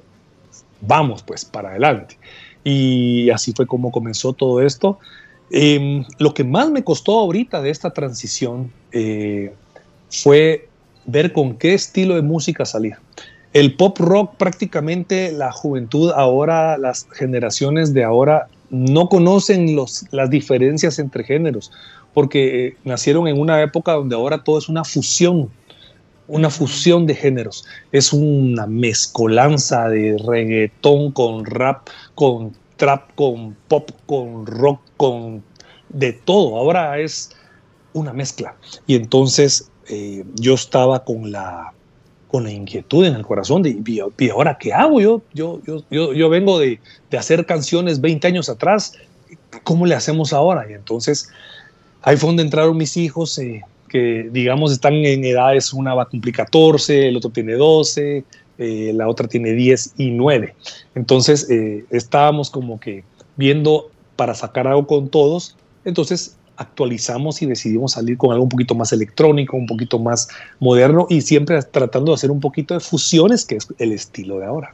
vamos 0.81 1.23
pues 1.23 1.45
para 1.45 1.69
adelante. 1.69 2.17
Y 2.63 3.29
así 3.29 3.53
fue 3.53 3.67
como 3.67 3.91
comenzó 3.91 4.33
todo 4.33 4.61
esto. 4.61 4.99
Em, 5.49 6.05
lo 6.17 6.33
que 6.33 6.43
más 6.43 6.71
me 6.71 6.83
costó 6.83 7.19
ahorita 7.19 7.61
de 7.61 7.69
esta 7.69 7.91
transición 7.91 8.71
eh, 8.91 9.53
fue 10.09 10.67
ver 11.05 11.33
con 11.33 11.55
qué 11.55 11.73
estilo 11.73 12.15
de 12.15 12.21
música 12.21 12.65
salir. 12.65 12.95
El 13.53 13.75
pop 13.75 13.99
rock 13.99 14.35
prácticamente 14.37 15.31
la 15.31 15.51
juventud 15.51 16.11
ahora, 16.15 16.77
las 16.77 17.07
generaciones 17.11 17.93
de 17.93 18.03
ahora 18.03 18.47
no 18.71 19.09
conocen 19.09 19.75
los, 19.75 20.05
las 20.11 20.31
diferencias 20.31 20.97
entre 20.97 21.23
géneros, 21.23 21.71
porque 22.15 22.67
eh, 22.67 22.77
nacieron 22.83 23.27
en 23.27 23.39
una 23.39 23.61
época 23.61 23.93
donde 23.93 24.15
ahora 24.15 24.43
todo 24.43 24.57
es 24.57 24.69
una 24.69 24.83
fusión, 24.83 25.49
una 26.27 26.49
fusión 26.49 27.05
de 27.05 27.15
géneros. 27.15 27.65
Es 27.91 28.13
una 28.13 28.67
mezcolanza 28.67 29.89
de 29.89 30.17
reggaetón 30.25 31.11
con 31.11 31.45
rap, 31.45 31.87
con 32.15 32.55
trap, 32.77 33.13
con 33.15 33.55
pop, 33.67 33.91
con 34.05 34.45
rock, 34.45 34.81
con 34.97 35.43
de 35.89 36.13
todo. 36.13 36.57
Ahora 36.57 36.99
es 36.99 37.31
una 37.93 38.13
mezcla. 38.13 38.55
Y 38.87 38.95
entonces 38.95 39.69
eh, 39.89 40.23
yo 40.35 40.55
estaba 40.55 41.03
con 41.03 41.31
la, 41.31 41.73
con 42.27 42.43
la 42.43 42.51
inquietud 42.51 43.05
en 43.05 43.15
el 43.15 43.25
corazón 43.25 43.61
de, 43.61 43.77
¿y 43.85 44.29
ahora 44.29 44.57
qué 44.57 44.73
hago? 44.73 44.99
Yo, 45.01 45.21
yo, 45.33 45.61
yo, 45.65 46.13
yo, 46.13 46.29
vengo 46.29 46.59
de, 46.59 46.79
hacer 47.17 47.45
canciones 47.45 48.01
20 48.01 48.27
años 48.27 48.49
atrás, 48.49 48.93
¿cómo 49.63 49.85
le 49.85 49.95
hacemos 49.95 50.33
ahora? 50.33 50.65
Y 50.69 50.73
entonces 50.73 51.29
ahí 52.01 52.17
fue 52.17 52.29
donde 52.29 52.43
entraron 52.43 52.75
mis 52.75 52.97
hijos, 52.97 53.37
eh, 53.37 53.63
que 53.93 54.27
digamos 54.31 54.71
están 54.71 54.95
en 54.95 55.23
edades, 55.23 55.71
una 55.71 55.93
va 55.93 56.03
a 56.03 56.05
cumplir 56.07 56.33
14, 56.33 57.09
el 57.09 57.17
otro 57.17 57.29
tiene 57.29 57.53
12, 57.53 58.23
eh, 58.57 58.91
la 58.95 59.07
otra 59.07 59.27
tiene 59.27 59.53
10 59.53 59.93
y 59.97 60.09
9. 60.09 60.55
Entonces 60.95 61.47
estábamos 61.91 62.49
como 62.49 62.79
que 62.79 63.03
viendo 63.37 63.91
para 64.15 64.33
sacar 64.33 64.67
algo 64.67 64.87
con 64.87 65.09
todos, 65.09 65.55
entonces 65.85 66.37
actualizamos 66.57 67.41
y 67.43 67.45
decidimos 67.45 67.91
salir 67.91 68.17
con 68.17 68.31
algo 68.31 68.43
un 68.43 68.49
poquito 68.49 68.73
más 68.73 68.91
electrónico, 68.93 69.57
un 69.57 69.67
poquito 69.67 69.99
más 69.99 70.27
moderno 70.59 71.05
y 71.07 71.21
siempre 71.21 71.61
tratando 71.61 72.11
de 72.11 72.15
hacer 72.15 72.31
un 72.31 72.39
poquito 72.39 72.73
de 72.73 72.79
fusiones, 72.79 73.45
que 73.45 73.57
es 73.57 73.67
el 73.77 73.91
estilo 73.91 74.39
de 74.39 74.45
ahora. 74.45 74.73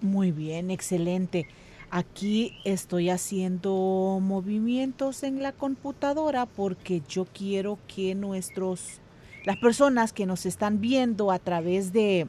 Muy 0.00 0.32
bien, 0.32 0.70
excelente. 0.70 1.46
Aquí 1.96 2.56
estoy 2.64 3.08
haciendo 3.08 4.18
movimientos 4.20 5.22
en 5.22 5.44
la 5.44 5.52
computadora 5.52 6.44
porque 6.44 7.02
yo 7.08 7.24
quiero 7.24 7.78
que 7.86 8.16
nuestros, 8.16 8.98
las 9.44 9.58
personas 9.58 10.12
que 10.12 10.26
nos 10.26 10.44
están 10.44 10.80
viendo 10.80 11.30
a 11.30 11.38
través 11.38 11.92
de 11.92 12.26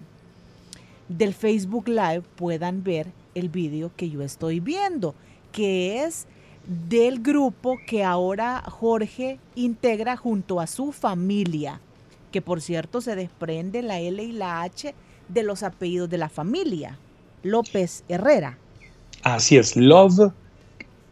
del 1.10 1.34
Facebook 1.34 1.88
Live 1.88 2.22
puedan 2.36 2.84
ver 2.84 3.08
el 3.34 3.50
vídeo 3.50 3.90
que 3.98 4.08
yo 4.12 4.22
estoy 4.22 4.60
viendo, 4.60 5.16
que 5.52 6.04
es 6.04 6.28
del 6.68 7.24
grupo 7.24 7.80
que 7.88 8.04
ahora 8.04 8.62
Jorge 8.70 9.40
integra 9.56 10.16
junto 10.16 10.60
a 10.60 10.68
su 10.68 10.92
familia, 10.92 11.82
que 12.32 12.40
por 12.40 12.62
cierto 12.62 13.02
se 13.02 13.16
desprende 13.16 13.82
la 13.82 14.00
L 14.00 14.24
y 14.24 14.32
la 14.32 14.62
H 14.62 14.94
de 15.28 15.42
los 15.42 15.64
apellidos 15.64 16.08
de 16.12 16.20
la 16.20 16.30
familia, 16.30 17.00
López 17.42 18.04
Herrera. 18.08 18.60
Así 19.26 19.58
es, 19.58 19.76
Love 19.76 20.32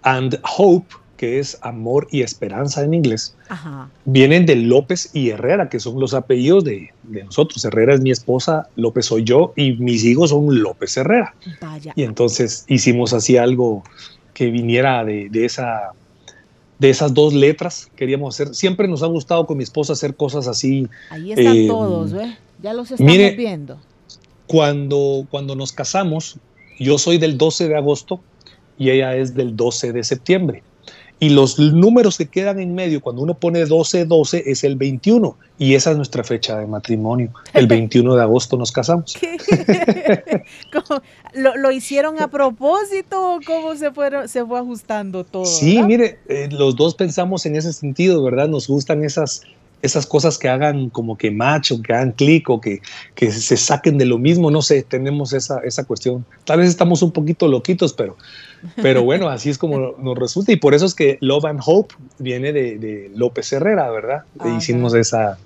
and 0.03 0.39
Hope, 0.57 0.85
que 1.17 1.39
es 1.39 1.57
amor 1.63 2.07
y 2.11 2.21
esperanza 2.21 2.83
en 2.83 2.93
inglés, 2.93 3.35
vienen 4.05 4.45
de 4.45 4.55
López 4.55 5.09
y 5.13 5.31
Herrera, 5.31 5.67
que 5.67 5.79
son 5.79 5.99
los 5.99 6.13
apellidos 6.13 6.63
de, 6.63 6.91
de, 7.01 7.23
nosotros. 7.23 7.65
Herrera 7.65 7.95
es 7.95 8.01
mi 8.01 8.11
esposa, 8.11 8.69
López 8.75 9.07
soy 9.07 9.23
yo 9.23 9.53
y 9.55 9.73
mis 9.77 10.05
hijos 10.05 10.29
son 10.29 10.61
López 10.61 10.95
Herrera. 10.95 11.33
Vaya. 11.59 11.93
Y 11.95 12.03
entonces 12.03 12.65
hicimos 12.67 13.13
así 13.13 13.37
algo 13.37 13.83
que 14.35 14.51
viniera 14.51 15.03
de, 15.03 15.29
esa, 15.33 15.93
de 16.77 16.91
esas 16.91 17.15
dos 17.15 17.33
letras. 17.33 17.89
Queríamos 17.95 18.35
hacer, 18.35 18.53
siempre 18.53 18.87
nos 18.87 19.01
ha 19.01 19.07
gustado 19.07 19.47
con 19.47 19.57
mi 19.57 19.63
esposa 19.63 19.93
hacer 19.93 20.15
cosas 20.15 20.47
así. 20.47 20.87
Ahí 21.09 21.31
están 21.31 21.57
eh, 21.57 21.67
todos, 21.67 22.13
¿ves? 22.13 22.37
Ya 22.61 22.73
los 22.73 22.91
estamos 22.91 23.35
viendo. 23.35 23.79
Cuando, 24.45 25.25
cuando 25.31 25.55
nos 25.55 25.71
casamos, 25.71 26.37
yo 26.83 26.97
soy 26.97 27.17
del 27.17 27.37
12 27.37 27.69
de 27.69 27.75
agosto 27.75 28.21
y 28.77 28.89
ella 28.89 29.15
es 29.15 29.33
del 29.33 29.55
12 29.55 29.93
de 29.93 30.03
septiembre. 30.03 30.63
Y 31.23 31.29
los 31.29 31.57
números 31.57 32.17
que 32.17 32.25
quedan 32.25 32.59
en 32.59 32.75
medio, 32.75 32.99
cuando 32.99 33.21
uno 33.21 33.35
pone 33.35 33.65
12-12, 33.65 34.43
es 34.45 34.65
el 34.65 34.75
21. 34.75 35.37
Y 35.57 35.75
esa 35.75 35.91
es 35.91 35.95
nuestra 35.95 36.21
fecha 36.25 36.59
de 36.59 36.67
matrimonio. 36.67 37.31
El 37.53 37.67
21 37.67 38.15
de 38.15 38.21
agosto 38.21 38.57
nos 38.57 38.73
casamos. 38.73 39.17
¿Lo, 41.33 41.71
hicieron 41.71 42.19
a 42.19 42.27
propósito 42.27 43.35
o 43.35 43.39
cómo 43.45 43.73
se, 43.77 43.91
fueron, 43.91 44.27
se 44.27 44.45
fue 44.45 44.59
ajustando 44.59 45.23
todo? 45.23 45.45
Sí, 45.45 45.81
mire, 45.81 46.19
eh, 46.27 46.49
los 46.51 46.75
dos 46.75 46.93
pensamos 46.93 47.45
en 47.45 47.55
ese 47.55 47.71
sentido, 47.71 48.21
¿verdad? 48.21 48.49
Nos 48.49 48.67
gustan 48.67 49.05
esas, 49.05 49.43
esas 49.83 50.07
cosas 50.07 50.37
que 50.39 50.49
hagan 50.49 50.89
como 50.89 51.17
que 51.17 51.29
macho, 51.29 51.81
que 51.81 51.93
hagan 51.93 52.13
clic 52.13 52.49
o 52.49 52.59
que, 52.59 52.81
que 53.13 53.31
se 53.31 53.57
saquen 53.57 53.97
de 53.97 54.05
lo 54.05 54.17
mismo, 54.17 54.49
no 54.49 54.61
sé, 54.61 54.81
tenemos 54.81 55.33
esa, 55.33 55.59
esa 55.59 55.83
cuestión. 55.83 56.25
Tal 56.45 56.59
vez 56.59 56.69
estamos 56.69 57.03
un 57.03 57.11
poquito 57.11 57.47
loquitos, 57.47 57.93
pero 57.93 58.17
pero 58.81 59.03
bueno, 59.03 59.29
así 59.29 59.49
es 59.49 59.57
como 59.57 59.93
nos 59.97 60.17
resulta. 60.17 60.51
Y 60.51 60.55
por 60.55 60.73
eso 60.73 60.85
es 60.85 60.95
que 60.95 61.17
Love 61.21 61.45
and 61.45 61.61
Hope 61.65 61.95
viene 62.17 62.53
de, 62.53 63.11
López 63.15 63.51
Herrera, 63.51 63.89
¿verdad? 63.91 64.23
Hicimos 64.57 64.93
esa 64.93 65.37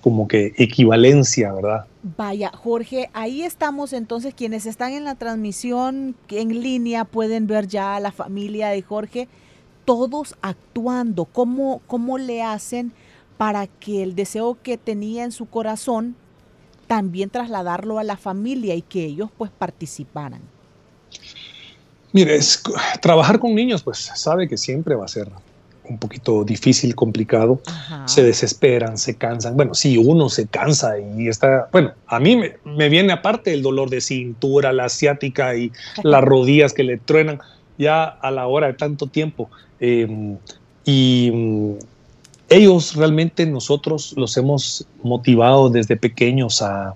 como 0.00 0.28
que 0.28 0.54
equivalencia, 0.56 1.52
¿verdad? 1.52 1.84
Vaya, 2.16 2.52
Jorge, 2.54 3.10
ahí 3.12 3.42
estamos 3.42 3.92
entonces, 3.92 4.34
quienes 4.34 4.64
están 4.64 4.92
en 4.92 5.02
la 5.04 5.16
transmisión 5.16 6.14
en 6.30 6.62
línea 6.62 7.04
pueden 7.04 7.48
ver 7.48 7.66
ya 7.66 7.96
a 7.96 8.00
la 8.00 8.12
familia 8.12 8.68
de 8.68 8.82
Jorge, 8.82 9.28
todos 9.84 10.36
actuando, 10.42 11.24
¿cómo, 11.24 11.82
cómo 11.88 12.18
le 12.18 12.42
hacen 12.42 12.92
para 13.36 13.66
que 13.66 14.02
el 14.02 14.14
deseo 14.14 14.56
que 14.62 14.78
tenía 14.78 15.24
en 15.24 15.32
su 15.32 15.46
corazón 15.46 16.16
también 16.86 17.30
trasladarlo 17.30 17.98
a 17.98 18.04
la 18.04 18.16
familia 18.16 18.74
y 18.74 18.82
que 18.82 19.04
ellos 19.04 19.30
pues 19.36 19.50
participaran? 19.50 20.40
Mire, 22.12 22.38
trabajar 23.02 23.38
con 23.38 23.54
niños, 23.54 23.82
pues 23.82 23.98
sabe 24.14 24.48
que 24.48 24.56
siempre 24.56 24.94
va 24.94 25.04
a 25.04 25.08
ser 25.08 25.28
un 25.88 25.98
poquito 25.98 26.44
difícil, 26.44 26.94
complicado. 26.94 27.60
Se 28.06 28.22
desesperan, 28.22 28.98
se 28.98 29.16
cansan. 29.16 29.56
Bueno, 29.56 29.74
si 29.74 29.98
uno 29.98 30.28
se 30.28 30.46
cansa 30.46 30.98
y 30.98 31.28
está, 31.28 31.68
bueno, 31.72 31.92
a 32.06 32.18
mí 32.18 32.36
me, 32.64 32.88
viene 32.88 33.12
aparte 33.12 33.52
el 33.52 33.62
dolor 33.62 33.90
de 33.90 34.00
cintura, 34.00 34.72
la 34.72 34.86
asiática 34.86 35.56
y 35.56 35.72
las 36.02 36.22
rodillas 36.24 36.72
que 36.72 36.84
le 36.84 36.98
truenan 36.98 37.40
ya 37.78 38.04
a 38.04 38.30
la 38.30 38.46
hora 38.46 38.68
de 38.68 38.74
tanto 38.74 39.06
tiempo. 39.06 39.50
Em, 39.80 40.38
y 40.84 41.30
mm, 41.32 41.74
ellos 42.48 42.94
realmente 42.94 43.46
nosotros 43.46 44.14
los 44.16 44.36
hemos 44.36 44.86
motivado 45.02 45.68
desde 45.68 45.96
pequeños 45.96 46.62
a, 46.62 46.94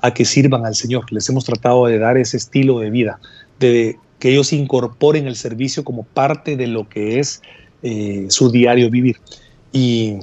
a 0.00 0.14
que 0.14 0.24
sirvan 0.24 0.64
al 0.64 0.74
Señor. 0.74 1.12
Les 1.12 1.28
hemos 1.28 1.44
tratado 1.44 1.86
de 1.86 1.98
dar 1.98 2.16
ese 2.16 2.36
estilo 2.36 2.78
de 2.80 2.90
vida, 2.90 3.18
de 3.58 3.96
que 4.18 4.30
ellos 4.30 4.52
incorporen 4.52 5.26
el 5.26 5.36
servicio 5.36 5.84
como 5.84 6.04
parte 6.04 6.56
de 6.56 6.66
lo 6.66 6.88
que 6.88 7.18
es 7.18 7.42
eh, 7.82 8.26
su 8.28 8.50
diario 8.50 8.90
vivir. 8.90 9.16
Y 9.72 10.18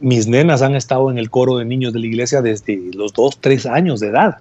mis 0.00 0.26
nenas 0.26 0.62
han 0.62 0.74
estado 0.74 1.10
en 1.10 1.18
el 1.18 1.28
coro 1.28 1.58
de 1.58 1.64
niños 1.64 1.92
de 1.92 1.98
la 1.98 2.06
iglesia 2.06 2.40
desde 2.40 2.80
los 2.94 3.12
dos, 3.12 3.38
tres 3.40 3.66
años 3.66 4.00
de 4.00 4.08
edad. 4.08 4.38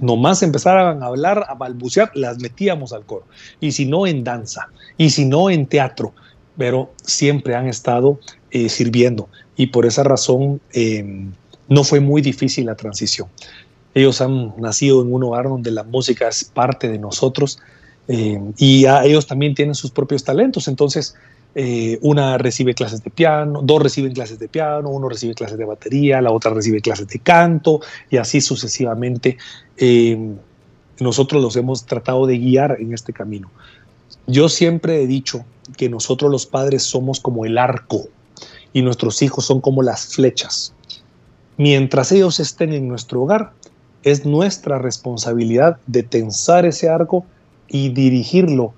Nomás 0.00 0.42
empezaban 0.42 1.02
a 1.02 1.06
hablar, 1.06 1.44
a 1.48 1.54
balbucear, 1.54 2.10
las 2.14 2.38
metíamos 2.38 2.92
al 2.92 3.04
coro. 3.04 3.24
Y 3.60 3.72
si 3.72 3.86
no 3.86 4.06
en 4.06 4.22
danza, 4.22 4.68
y 4.96 5.10
si 5.10 5.24
no 5.24 5.50
en 5.50 5.66
teatro, 5.66 6.14
pero 6.56 6.92
siempre 7.02 7.54
han 7.54 7.68
estado 7.68 8.18
eh, 8.50 8.68
sirviendo. 8.68 9.28
Y 9.56 9.68
por 9.68 9.86
esa 9.86 10.02
razón 10.02 10.60
em, 10.72 11.32
no 11.68 11.84
fue 11.84 12.00
muy 12.00 12.22
difícil 12.22 12.66
la 12.66 12.74
transición. 12.74 13.28
Ellos 13.94 14.20
han 14.20 14.54
nacido 14.58 15.02
en 15.02 15.12
un 15.12 15.22
hogar 15.24 15.48
donde 15.48 15.70
la 15.70 15.82
música 15.82 16.28
es 16.28 16.44
parte 16.44 16.88
de 16.88 16.98
nosotros 16.98 17.58
eh, 18.08 18.40
y 18.56 18.86
ellos 18.86 19.26
también 19.26 19.54
tienen 19.54 19.74
sus 19.74 19.90
propios 19.90 20.24
talentos. 20.24 20.66
Entonces, 20.68 21.14
eh, 21.54 21.98
una 22.00 22.38
recibe 22.38 22.74
clases 22.74 23.02
de 23.02 23.10
piano, 23.10 23.60
dos 23.62 23.82
reciben 23.82 24.12
clases 24.12 24.38
de 24.38 24.48
piano, 24.48 24.88
uno 24.88 25.08
recibe 25.08 25.34
clases 25.34 25.58
de 25.58 25.66
batería, 25.66 26.22
la 26.22 26.30
otra 26.30 26.52
recibe 26.54 26.80
clases 26.80 27.08
de 27.08 27.18
canto 27.18 27.80
y 28.10 28.16
así 28.16 28.40
sucesivamente. 28.40 29.36
Eh, 29.76 30.18
nosotros 30.98 31.42
los 31.42 31.56
hemos 31.56 31.84
tratado 31.84 32.26
de 32.26 32.38
guiar 32.38 32.78
en 32.80 32.94
este 32.94 33.12
camino. 33.12 33.50
Yo 34.26 34.48
siempre 34.48 35.02
he 35.02 35.06
dicho 35.06 35.44
que 35.72 35.88
nosotros 35.88 36.30
los 36.30 36.46
padres 36.46 36.82
somos 36.82 37.20
como 37.20 37.44
el 37.44 37.58
arco 37.58 38.08
y 38.72 38.82
nuestros 38.82 39.22
hijos 39.22 39.44
son 39.44 39.60
como 39.60 39.82
las 39.82 40.06
flechas. 40.06 40.74
Mientras 41.56 42.12
ellos 42.12 42.40
estén 42.40 42.72
en 42.72 42.88
nuestro 42.88 43.22
hogar, 43.22 43.52
es 44.02 44.24
nuestra 44.24 44.78
responsabilidad 44.78 45.78
de 45.86 46.02
tensar 46.02 46.66
ese 46.66 46.88
arco 46.88 47.24
y 47.68 47.90
dirigirlo 47.90 48.74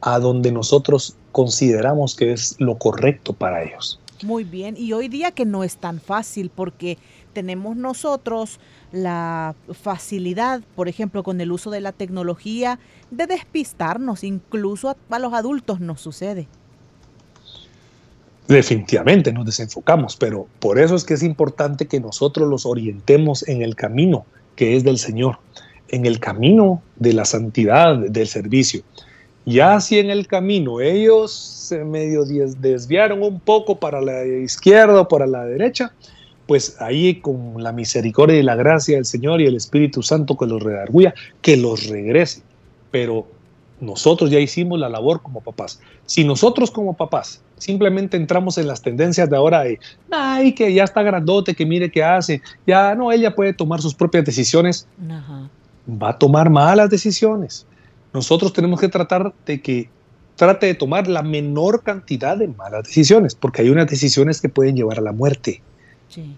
a 0.00 0.18
donde 0.18 0.52
nosotros 0.52 1.16
consideramos 1.32 2.14
que 2.14 2.32
es 2.32 2.56
lo 2.58 2.78
correcto 2.78 3.32
para 3.32 3.62
ellos. 3.62 4.00
Muy 4.22 4.44
bien, 4.44 4.74
y 4.76 4.92
hoy 4.92 5.08
día 5.08 5.30
que 5.30 5.44
no 5.44 5.62
es 5.62 5.76
tan 5.76 6.00
fácil 6.00 6.50
porque 6.52 6.98
tenemos 7.32 7.76
nosotros 7.76 8.58
la 8.92 9.54
facilidad, 9.72 10.62
por 10.74 10.88
ejemplo, 10.88 11.22
con 11.22 11.40
el 11.40 11.52
uso 11.52 11.70
de 11.70 11.80
la 11.80 11.92
tecnología, 11.92 12.78
de 13.10 13.26
despistarnos, 13.26 14.24
incluso 14.24 14.96
a, 15.10 15.18
los 15.18 15.32
adultos 15.32 15.80
nos 15.80 16.00
sucede. 16.00 16.48
definitivamente 18.48 19.32
nos 19.32 19.44
desenfocamos, 19.44 20.16
pero 20.16 20.46
por 20.58 20.78
eso 20.78 20.94
es 20.94 21.04
que 21.04 21.14
es 21.14 21.22
importante 21.22 21.86
que 21.86 22.00
nosotros 22.00 22.48
los 22.48 22.64
orientemos 22.64 23.46
en 23.46 23.62
el 23.62 23.76
camino 23.76 24.24
que 24.56 24.76
es 24.76 24.82
del 24.82 24.98
Señor, 24.98 25.38
en 25.88 26.04
el 26.04 26.18
camino 26.18 26.82
de 26.96 27.12
la 27.12 27.24
santidad, 27.24 27.96
del 27.96 28.26
servicio. 28.26 28.82
Ya 29.46 29.80
si 29.80 29.98
en 29.98 30.10
el 30.10 30.26
camino 30.26 30.80
ellos 30.80 31.32
se 31.32 31.84
medio 31.84 32.24
desviaron 32.24 33.22
un 33.22 33.38
poco 33.40 33.78
para 33.78 34.00
la 34.00 34.26
izquierda 34.26 35.02
o 35.02 35.08
para 35.08 35.26
la 35.26 35.44
derecha, 35.44 35.92
pues 36.48 36.80
ahí 36.80 37.20
con 37.20 37.62
la 37.62 37.72
misericordia 37.72 38.38
y 38.38 38.42
la 38.42 38.56
gracia 38.56 38.96
del 38.96 39.04
Señor 39.04 39.42
y 39.42 39.46
el 39.46 39.54
Espíritu 39.54 40.02
Santo 40.02 40.34
que 40.38 40.46
los 40.46 40.62
redarguya, 40.62 41.14
que 41.42 41.58
los 41.58 41.88
regrese. 41.88 42.40
Pero 42.90 43.26
nosotros 43.82 44.30
ya 44.30 44.40
hicimos 44.40 44.80
la 44.80 44.88
labor 44.88 45.20
como 45.20 45.42
papás. 45.42 45.78
Si 46.06 46.24
nosotros 46.24 46.70
como 46.70 46.96
papás 46.96 47.42
simplemente 47.58 48.16
entramos 48.16 48.56
en 48.56 48.66
las 48.66 48.80
tendencias 48.80 49.28
de 49.28 49.36
ahora 49.36 49.64
de, 49.64 49.78
ay, 50.10 50.54
que 50.54 50.72
ya 50.72 50.84
está 50.84 51.02
grandote, 51.02 51.54
que 51.54 51.66
mire 51.66 51.90
qué 51.90 52.02
hace, 52.02 52.40
ya 52.66 52.94
no, 52.94 53.12
ella 53.12 53.34
puede 53.34 53.52
tomar 53.52 53.82
sus 53.82 53.94
propias 53.94 54.24
decisiones, 54.24 54.88
va 55.86 56.08
a 56.08 56.18
tomar 56.18 56.48
malas 56.48 56.88
decisiones. 56.88 57.66
Nosotros 58.14 58.54
tenemos 58.54 58.80
que 58.80 58.88
tratar 58.88 59.34
de 59.44 59.60
que 59.60 59.90
trate 60.36 60.64
de 60.64 60.74
tomar 60.74 61.08
la 61.08 61.22
menor 61.22 61.82
cantidad 61.82 62.38
de 62.38 62.48
malas 62.48 62.84
decisiones, 62.84 63.34
porque 63.34 63.60
hay 63.60 63.68
unas 63.68 63.88
decisiones 63.88 64.40
que 64.40 64.48
pueden 64.48 64.76
llevar 64.76 64.98
a 64.98 65.02
la 65.02 65.12
muerte. 65.12 65.60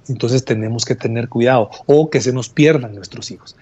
Entonces 0.08 0.44
tenemos 0.44 0.84
que 0.84 0.94
tener 0.94 1.28
cuidado 1.28 1.70
o 1.86 2.10
que 2.10 2.20
se 2.20 2.32
nos 2.32 2.48
pierdan 2.48 2.94
nuestros 2.94 3.30
hijos. 3.30 3.56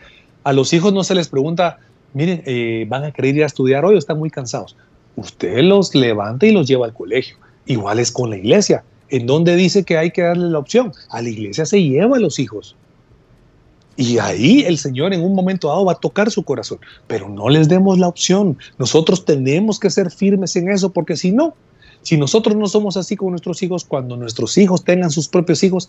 A 0.44 0.52
los 0.52 0.72
hijos 0.72 0.92
no 0.92 1.04
se 1.04 1.14
les 1.14 1.28
pregunta, 1.28 1.78
miren, 2.14 2.42
eh, 2.46 2.86
van 2.88 3.04
a 3.04 3.12
querer 3.12 3.36
ir 3.36 3.42
a 3.42 3.46
estudiar 3.46 3.84
hoy 3.84 3.94
o 3.94 3.98
están 3.98 4.18
muy 4.18 4.30
cansados. 4.30 4.76
Usted 5.16 5.62
los 5.62 5.94
levanta 5.94 6.46
y 6.46 6.52
los 6.52 6.66
lleva 6.66 6.86
al 6.86 6.94
colegio. 6.94 7.36
Igual 7.66 7.98
es 7.98 8.10
con 8.10 8.30
la 8.30 8.36
iglesia. 8.36 8.84
¿En 9.10 9.26
dónde 9.26 9.56
dice 9.56 9.84
que 9.84 9.98
hay 9.98 10.10
que 10.10 10.22
darle 10.22 10.50
la 10.50 10.58
opción? 10.58 10.92
A 11.10 11.20
la 11.22 11.28
iglesia 11.28 11.66
se 11.66 11.82
lleva 11.82 12.16
a 12.16 12.20
los 12.20 12.38
hijos. 12.38 12.76
Y 13.96 14.18
ahí 14.18 14.62
el 14.64 14.78
Señor 14.78 15.12
en 15.12 15.22
un 15.22 15.34
momento 15.34 15.68
dado 15.68 15.84
va 15.84 15.92
a 15.92 15.96
tocar 15.96 16.30
su 16.30 16.44
corazón. 16.44 16.78
Pero 17.08 17.28
no 17.28 17.48
les 17.48 17.68
demos 17.68 17.98
la 17.98 18.06
opción. 18.06 18.56
Nosotros 18.78 19.24
tenemos 19.24 19.80
que 19.80 19.90
ser 19.90 20.10
firmes 20.10 20.54
en 20.54 20.70
eso 20.70 20.90
porque 20.92 21.16
si 21.16 21.32
no, 21.32 21.54
si 22.02 22.16
nosotros 22.16 22.56
no 22.56 22.66
somos 22.66 22.96
así 22.96 23.16
con 23.16 23.30
nuestros 23.30 23.62
hijos, 23.62 23.84
cuando 23.84 24.16
nuestros 24.16 24.56
hijos 24.58 24.84
tengan 24.84 25.10
sus 25.10 25.28
propios 25.28 25.62
hijos, 25.62 25.88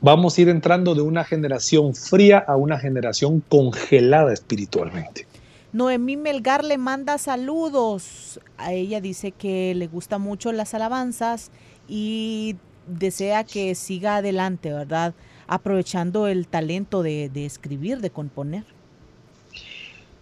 vamos 0.00 0.36
a 0.36 0.40
ir 0.40 0.48
entrando 0.48 0.94
de 0.94 1.02
una 1.02 1.24
generación 1.24 1.94
fría 1.94 2.38
a 2.38 2.56
una 2.56 2.78
generación 2.78 3.42
congelada 3.48 4.32
espiritualmente. 4.32 5.26
Noemí 5.72 6.16
Melgar 6.16 6.64
le 6.64 6.78
manda 6.78 7.18
saludos. 7.18 8.40
A 8.56 8.72
ella 8.72 9.00
dice 9.00 9.32
que 9.32 9.74
le 9.74 9.88
gusta 9.88 10.18
mucho 10.18 10.52
las 10.52 10.74
alabanzas 10.74 11.50
y 11.88 12.56
desea 12.86 13.44
que 13.44 13.74
siga 13.74 14.16
adelante, 14.16 14.72
¿verdad? 14.72 15.14
Aprovechando 15.48 16.28
el 16.28 16.46
talento 16.46 17.02
de, 17.02 17.28
de 17.28 17.44
escribir, 17.44 18.00
de 18.00 18.10
componer. 18.10 18.64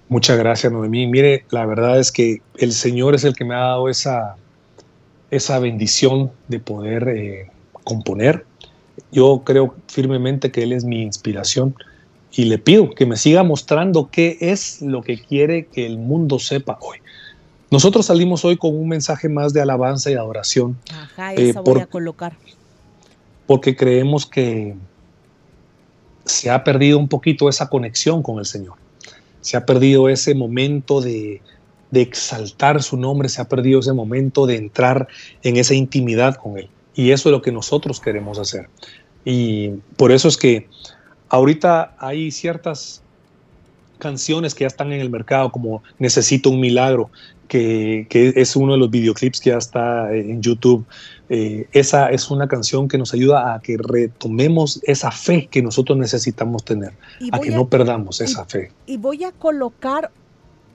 Muchas 0.09 0.39
gracias, 0.39 0.73
Noemí. 0.73 1.07
Mire, 1.07 1.45
la 1.51 1.67
verdad 1.67 1.99
es 1.99 2.13
que 2.13 2.43
el 2.57 2.73
Señor 2.73 3.15
es 3.15 3.25
el 3.25 3.35
que 3.35 3.45
me 3.45 3.55
ha 3.55 3.61
dado 3.61 3.89
esa, 3.89 4.37
esa 5.37 5.59
bendición 5.59 6.31
de 6.49 6.61
poder 6.61 7.09
eh, 7.09 7.51
componer. 7.85 8.47
Yo 9.11 9.43
creo 9.45 9.75
firmemente 9.89 10.51
que 10.51 10.63
Él 10.63 10.73
es 10.73 10.85
mi 10.85 11.03
inspiración 11.03 11.75
y 12.33 12.45
le 12.45 12.59
pido 12.59 12.91
que 12.91 13.07
me 13.07 13.17
siga 13.17 13.43
mostrando 13.43 14.11
qué 14.11 14.39
es 14.41 14.83
lo 14.83 15.03
que 15.03 15.21
quiere 15.21 15.67
que 15.67 15.87
el 15.87 15.99
mundo 15.99 16.39
sepa 16.39 16.79
hoy. 16.81 16.99
Nosotros 17.71 18.07
salimos 18.07 18.45
hoy 18.45 18.57
con 18.57 18.77
un 18.77 18.89
mensaje 18.89 19.29
más 19.29 19.53
de 19.53 19.61
alabanza 19.61 20.11
y 20.11 20.15
adoración. 20.15 20.77
Ajá, 20.93 21.35
esa 21.35 21.61
eh, 21.61 21.63
voy 21.65 21.81
a 21.81 21.87
colocar. 21.87 22.37
Porque 23.47 23.77
creemos 23.77 24.27
que 24.27 24.75
se 26.25 26.51
ha 26.51 26.65
perdido 26.65 26.99
un 26.99 27.09
poquito 27.09 27.49
esa 27.49 27.69
conexión 27.69 28.23
con 28.23 28.39
el 28.39 28.47
Señor. 28.47 28.75
Se 29.41 29.57
ha 29.57 29.67
perdido 29.67 30.09
ese 30.09 30.35
momento 30.35 31.01
de, 31.01 31.43
de 31.95 32.03
exaltar 32.03 32.83
su 32.83 32.97
nombre, 32.99 33.29
se 33.29 33.41
ha 33.41 33.49
perdido 33.49 33.81
ese 33.81 33.93
momento 33.93 34.47
de 34.47 34.57
entrar 34.57 35.09
en 35.43 35.57
esa 35.57 35.75
intimidad 35.75 36.35
con 36.35 36.59
Él. 36.59 36.69
Y 36.95 37.13
eso 37.13 37.29
es 37.29 37.33
lo 37.33 37.41
que 37.41 37.53
nosotros 37.53 38.01
queremos 38.01 38.39
hacer. 38.39 38.69
Y 39.25 39.71
por 39.97 40.13
eso 40.13 40.29
es 40.29 40.37
que 40.37 40.69
ahorita 41.29 41.95
hay 41.99 42.31
ciertas 42.31 43.01
canciones 43.99 44.55
que 44.55 44.65
ya 44.65 44.67
están 44.67 44.93
en 44.93 45.01
el 45.01 45.09
mercado, 45.09 45.51
como 45.51 45.83
Necesito 45.99 46.51
un 46.51 46.61
Milagro, 46.61 47.11
que, 47.49 48.07
es 48.11 48.57
uno 48.57 48.73
de 48.73 48.79
los 48.79 48.91
videoclips 48.91 49.41
que 49.41 49.51
ya 49.51 49.59
está 49.59 50.13
en 50.13 50.43
YouTube. 50.43 50.85
Eh, 51.29 51.69
esa 51.73 52.09
es 52.11 52.31
una 52.31 52.49
canción 52.49 52.89
que 52.89 52.99
nos 52.99 53.15
ayuda 53.15 53.55
a 53.55 53.61
que 53.61 53.77
retomemos 53.79 54.81
esa 54.83 55.11
fe 55.11 55.49
que 55.51 55.63
nosotros 55.63 55.97
necesitamos 55.97 56.65
tener, 56.65 56.93
a 57.33 57.39
que 57.39 57.51
no 57.51 57.69
perdamos 57.69 58.21
esa 58.21 58.45
fe. 58.45 58.73
Y 58.87 58.97
voy 58.97 59.25
a 59.25 59.33
colocar 59.33 60.11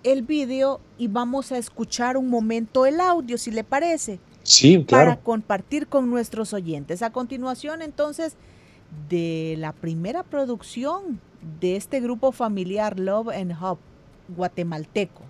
el 0.04 0.24
vídeo 0.24 0.80
y 0.98 1.08
vamos 1.08 1.52
a 1.52 1.58
escuchar 1.58 2.18
un 2.18 2.30
momento 2.30 2.86
el 2.86 3.00
audio, 3.00 3.38
si 3.38 3.52
le 3.52 3.64
parece. 3.64 4.20
Sí, 4.44 4.84
claro. 4.86 5.12
Para 5.12 5.22
compartir 5.22 5.88
con 5.88 6.10
nuestros 6.10 6.54
oyentes. 6.54 7.02
A 7.02 7.12
continuación, 7.12 7.82
entonces, 7.82 8.36
de 9.10 9.56
la 9.58 9.74
primera 9.74 10.24
producción 10.24 11.20
de 11.60 11.76
este 11.76 12.00
grupo 12.00 12.32
familiar 12.32 13.00
Love 13.00 13.30
and 13.30 13.56
Hope 13.62 13.82
guatemalteco. 14.36 15.22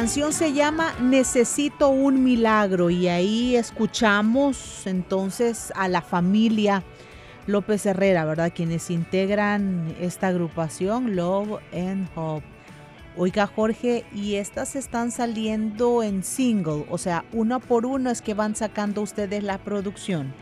Canción 0.00 0.32
se 0.32 0.54
llama 0.54 0.94
Necesito 0.98 1.90
un 1.90 2.24
milagro 2.24 2.88
y 2.88 3.06
ahí 3.08 3.54
escuchamos 3.54 4.86
entonces 4.86 5.74
a 5.76 5.88
la 5.88 6.00
familia 6.00 6.82
López 7.46 7.84
Herrera, 7.84 8.24
¿verdad? 8.24 8.50
Quienes 8.56 8.90
integran 8.90 9.94
esta 10.00 10.28
agrupación 10.28 11.16
Love 11.16 11.60
and 11.74 12.08
Hope. 12.14 12.46
Oiga 13.18 13.46
Jorge, 13.46 14.06
y 14.14 14.36
estas 14.36 14.74
están 14.74 15.10
saliendo 15.10 16.02
en 16.02 16.24
single, 16.24 16.86
o 16.88 16.96
sea, 16.96 17.26
uno 17.34 17.60
por 17.60 17.84
uno 17.84 18.08
es 18.08 18.22
que 18.22 18.32
van 18.32 18.56
sacando 18.56 19.02
ustedes 19.02 19.42
la 19.42 19.58
producción. 19.58 20.32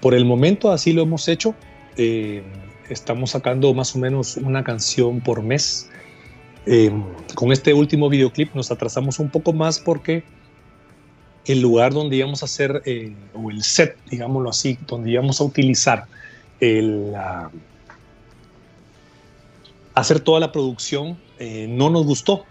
Por 0.00 0.14
el 0.14 0.24
momento 0.24 0.72
así 0.72 0.92
lo 0.92 1.02
hemos 1.02 1.28
hecho. 1.28 1.54
Eh, 1.96 2.42
estamos 2.88 3.30
sacando 3.30 3.72
más 3.72 3.94
o 3.94 4.00
menos 4.00 4.36
una 4.36 4.64
canción 4.64 5.20
por 5.20 5.44
mes. 5.44 5.88
Eh, 6.64 6.92
con 7.34 7.50
este 7.50 7.74
último 7.74 8.08
videoclip 8.08 8.54
nos 8.54 8.70
atrasamos 8.70 9.18
un 9.18 9.30
poco 9.30 9.52
más 9.52 9.80
porque 9.80 10.22
el 11.44 11.60
lugar 11.60 11.92
donde 11.92 12.16
íbamos 12.16 12.42
a 12.42 12.44
hacer, 12.46 12.82
eh, 12.84 13.14
o 13.34 13.50
el 13.50 13.64
set, 13.64 13.96
digámoslo 14.08 14.50
así, 14.50 14.78
donde 14.86 15.10
íbamos 15.10 15.40
a 15.40 15.44
utilizar 15.44 16.04
el, 16.60 17.12
hacer 19.94 20.20
toda 20.20 20.38
la 20.38 20.52
producción, 20.52 21.18
eh, 21.38 21.66
no 21.68 21.90
nos 21.90 22.06
gustó. 22.06 22.44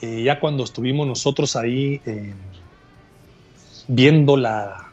ya 0.00 0.40
cuando 0.40 0.64
estuvimos 0.64 1.06
nosotros 1.06 1.56
ahí 1.56 2.00
viendo 3.86 4.38
la, 4.38 4.88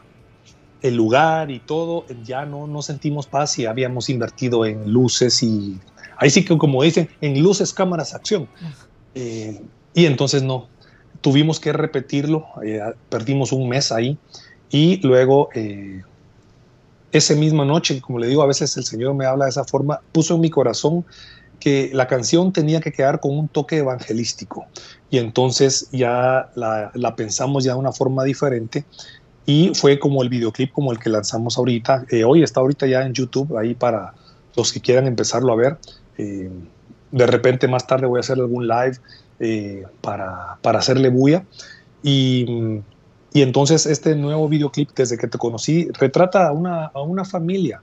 el 0.82 0.96
lugar 0.96 1.50
y 1.50 1.60
todo, 1.60 2.04
ya 2.24 2.44
no, 2.44 2.66
no 2.66 2.82
sentimos 2.82 3.26
paz 3.26 3.58
y 3.58 3.64
habíamos 3.64 4.10
invertido 4.10 4.66
en 4.66 4.92
luces 4.92 5.42
y 5.42 5.78
Ahí 6.18 6.30
sí 6.30 6.44
que, 6.44 6.58
como 6.58 6.82
dicen, 6.82 7.08
en 7.20 7.40
luces, 7.40 7.72
cámaras, 7.72 8.12
acción. 8.12 8.48
Eh, 9.14 9.62
y 9.94 10.06
entonces 10.06 10.42
no, 10.42 10.68
tuvimos 11.20 11.60
que 11.60 11.72
repetirlo, 11.72 12.46
eh, 12.64 12.80
perdimos 13.08 13.52
un 13.52 13.68
mes 13.68 13.92
ahí 13.92 14.18
y 14.70 15.00
luego 15.06 15.48
eh, 15.54 16.02
esa 17.12 17.34
misma 17.34 17.64
noche, 17.64 18.00
como 18.00 18.18
le 18.18 18.26
digo, 18.26 18.42
a 18.42 18.46
veces 18.46 18.76
el 18.76 18.84
Señor 18.84 19.14
me 19.14 19.26
habla 19.26 19.46
de 19.46 19.50
esa 19.50 19.64
forma, 19.64 20.00
puso 20.12 20.34
en 20.34 20.40
mi 20.40 20.50
corazón 20.50 21.04
que 21.60 21.90
la 21.92 22.06
canción 22.06 22.52
tenía 22.52 22.80
que 22.80 22.92
quedar 22.92 23.20
con 23.20 23.36
un 23.36 23.48
toque 23.48 23.78
evangelístico. 23.78 24.66
Y 25.10 25.18
entonces 25.18 25.88
ya 25.92 26.50
la, 26.54 26.90
la 26.94 27.16
pensamos 27.16 27.64
ya 27.64 27.72
de 27.72 27.78
una 27.78 27.92
forma 27.92 28.24
diferente 28.24 28.84
y 29.46 29.72
fue 29.74 29.98
como 29.98 30.22
el 30.22 30.28
videoclip 30.28 30.72
como 30.72 30.92
el 30.92 30.98
que 30.98 31.10
lanzamos 31.10 31.58
ahorita, 31.58 32.06
hoy 32.26 32.42
está 32.42 32.60
ahorita 32.60 32.86
ya 32.86 33.02
en 33.02 33.14
YouTube 33.14 33.56
ahí 33.56 33.74
para 33.74 34.14
los 34.56 34.72
que 34.72 34.80
quieran 34.80 35.06
empezarlo 35.06 35.52
a 35.52 35.56
ver 35.56 35.78
eh, 36.18 36.50
de 37.10 37.26
repente 37.26 37.68
más 37.68 37.86
tarde 37.86 38.06
voy 38.06 38.18
a 38.18 38.20
hacer 38.20 38.38
algún 38.38 38.66
live 38.66 38.98
eh, 39.40 39.84
para, 40.00 40.58
para, 40.62 40.80
hacerle 40.80 41.08
bulla. 41.08 41.44
Y, 42.02 42.80
y, 43.32 43.42
entonces 43.42 43.86
este 43.86 44.14
nuevo 44.14 44.48
videoclip, 44.48 44.90
desde 44.94 45.16
que 45.16 45.28
te 45.28 45.38
conocí, 45.38 45.88
retrata 45.98 46.48
a 46.48 46.52
una, 46.52 46.86
a 46.86 47.00
una 47.02 47.24
familia. 47.24 47.80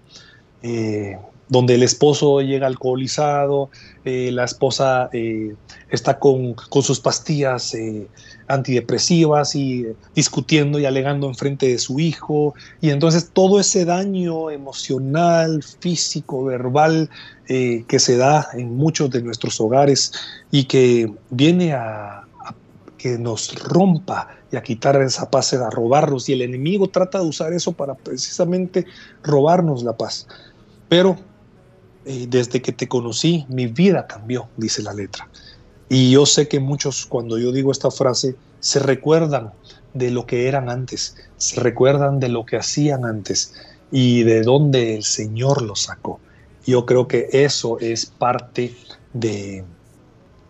Eh, 0.62 1.18
donde 1.48 1.76
el 1.76 1.84
esposo 1.84 2.42
llega 2.42 2.68
alcoholizado, 2.68 3.70
eh, 4.04 4.32
la 4.32 4.46
esposa 4.46 5.10
eh, 5.14 5.56
está 5.90 6.20
con, 6.20 6.56
sus 6.82 7.00
pastillas 7.00 7.74
eh, 7.76 8.08
antidepresivas 8.48 9.56
y 9.56 9.86
discutiendo 10.16 10.80
y 10.80 10.86
alegando 10.86 11.28
en 11.28 11.36
frente 11.36 11.68
de 11.68 11.78
su 11.78 12.00
hijo. 12.00 12.56
Y 12.82 12.90
entonces 12.90 13.30
todo 13.32 13.60
ese 13.60 13.86
daño 13.86 14.50
emocional, 14.50 15.64
físico, 15.64 16.44
verbal 16.46 17.10
que 17.48 18.00
se 18.00 18.18
da 18.18 18.48
en 18.54 18.76
muchos 18.76 19.12
de 19.12 19.22
nuestros 19.22 19.62
hogares 19.62 20.14
y 20.50 20.64
que 20.64 21.14
viene 21.30 21.74
a, 21.74 22.24
que 22.98 23.20
nos 23.20 23.54
rompa 23.64 24.30
y 24.52 24.56
a 24.56 24.64
quitar 24.64 25.00
esa 25.00 25.30
paz, 25.30 25.54
a 25.54 25.70
robarnos. 25.70 26.28
Y 26.28 26.34
el 26.34 26.42
enemigo 26.42 26.90
trata 26.90 27.20
de 27.20 27.26
usar 27.28 27.54
eso 27.54 27.72
para 27.72 27.94
precisamente 27.94 28.88
robarnos 29.22 29.84
la 29.84 29.94
paz. 29.94 30.28
Pero 30.90 31.16
desde 32.06 32.62
que 32.62 32.72
te 32.72 32.88
conocí, 32.88 33.46
mi 33.50 33.68
vida 33.68 34.08
cambió, 34.08 34.48
dice 34.58 34.84
la 34.84 34.94
letra. 34.94 35.28
Y 35.90 36.12
yo 36.12 36.26
sé 36.26 36.48
que 36.48 36.60
muchos, 36.60 37.06
cuando 37.06 37.38
yo 37.38 37.52
digo 37.52 37.72
esta 37.72 37.92
frase, 37.92 38.36
se 38.60 38.80
recuerdan 38.80 39.52
de 39.94 40.12
lo 40.12 40.26
que 40.26 40.48
eran 40.48 40.70
antes, 40.70 41.16
se 41.38 41.60
recuerdan 41.60 42.20
de 42.20 42.30
lo 42.30 42.46
que 42.46 42.58
hacían 42.58 43.06
antes 43.06 43.54
y 43.92 44.24
de 44.24 44.42
dónde 44.42 44.96
el 44.96 45.04
Señor 45.04 45.62
los 45.62 45.84
sacó. 45.84 46.20
Yo 46.66 46.86
creo 46.86 47.08
que 47.08 47.30
eso 47.32 47.80
es 47.80 48.06
parte 48.06 48.76
de 49.14 49.64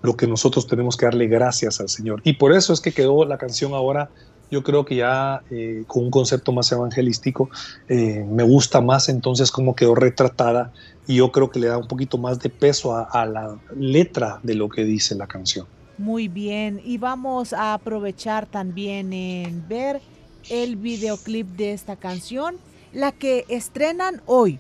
lo 0.01 0.15
que 0.15 0.27
nosotros 0.27 0.67
tenemos 0.67 0.95
que 0.95 1.05
darle 1.05 1.27
gracias 1.27 1.79
al 1.79 1.89
Señor. 1.89 2.21
Y 2.23 2.33
por 2.33 2.53
eso 2.53 2.71
es 2.73 2.79
que 2.79 2.93
quedó 2.93 3.25
la 3.25 3.37
canción 3.37 3.73
ahora 3.73 4.09
yo 4.51 4.63
creo 4.63 4.86
que 4.86 4.97
ya 4.97 5.41
eh, 5.49 5.84
con 5.88 6.05
un 6.05 6.12
concepto 6.12 6.51
más 6.51 6.71
evangelístico 6.71 7.49
eh, 7.89 8.25
me 8.29 8.43
gusta 8.43 8.81
más 8.81 9.10
entonces 9.10 9.51
cómo 9.51 9.75
quedó 9.75 9.95
retratada 9.95 10.71
y 11.08 11.15
yo 11.15 11.31
creo 11.31 11.49
que 11.49 11.60
le 11.60 11.67
da 11.67 11.77
un 11.77 11.88
poquito 11.88 12.17
más 12.17 12.39
de 12.39 12.49
peso 12.49 12.95
a, 12.95 13.25
la 13.25 13.58
letra 13.75 14.39
de 14.43 14.55
lo 14.55 14.69
que 14.69 14.84
dice 14.84 15.15
la 15.15 15.27
canción. 15.27 15.67
Muy 15.97 16.27
bien, 16.27 16.81
y 16.84 16.97
vamos 16.97 17.53
a 17.53 17.73
aprovechar 17.73 18.47
también 18.47 19.13
en 19.13 19.67
ver 19.67 20.01
el 20.49 20.75
videoclip 20.75 21.47
de 21.55 21.73
esta 21.73 21.95
canción, 21.95 22.55
la 22.91 23.12
que 23.12 23.45
estrenan 23.49 24.21
hoy, 24.25 24.60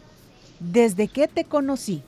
Desde 0.59 1.09
que 1.09 1.27
te 1.27 1.43
conocí. 1.43 2.01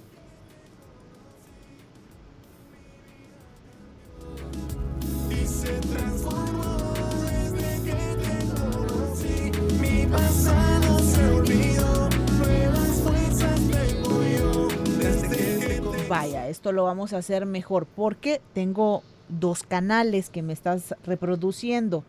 Vaya, 16.10 16.48
esto 16.48 16.72
lo 16.72 16.86
vamos 16.86 17.14
a 17.14 17.18
hacer 17.18 17.46
mejor 17.46 17.86
porque 17.86 18.42
tengo 18.54 19.04
dos 19.28 19.64
canales 19.64 20.30
que 20.30 20.42
me 20.42 20.54
estás 20.54 20.96
reproduciendo. 21.04 22.04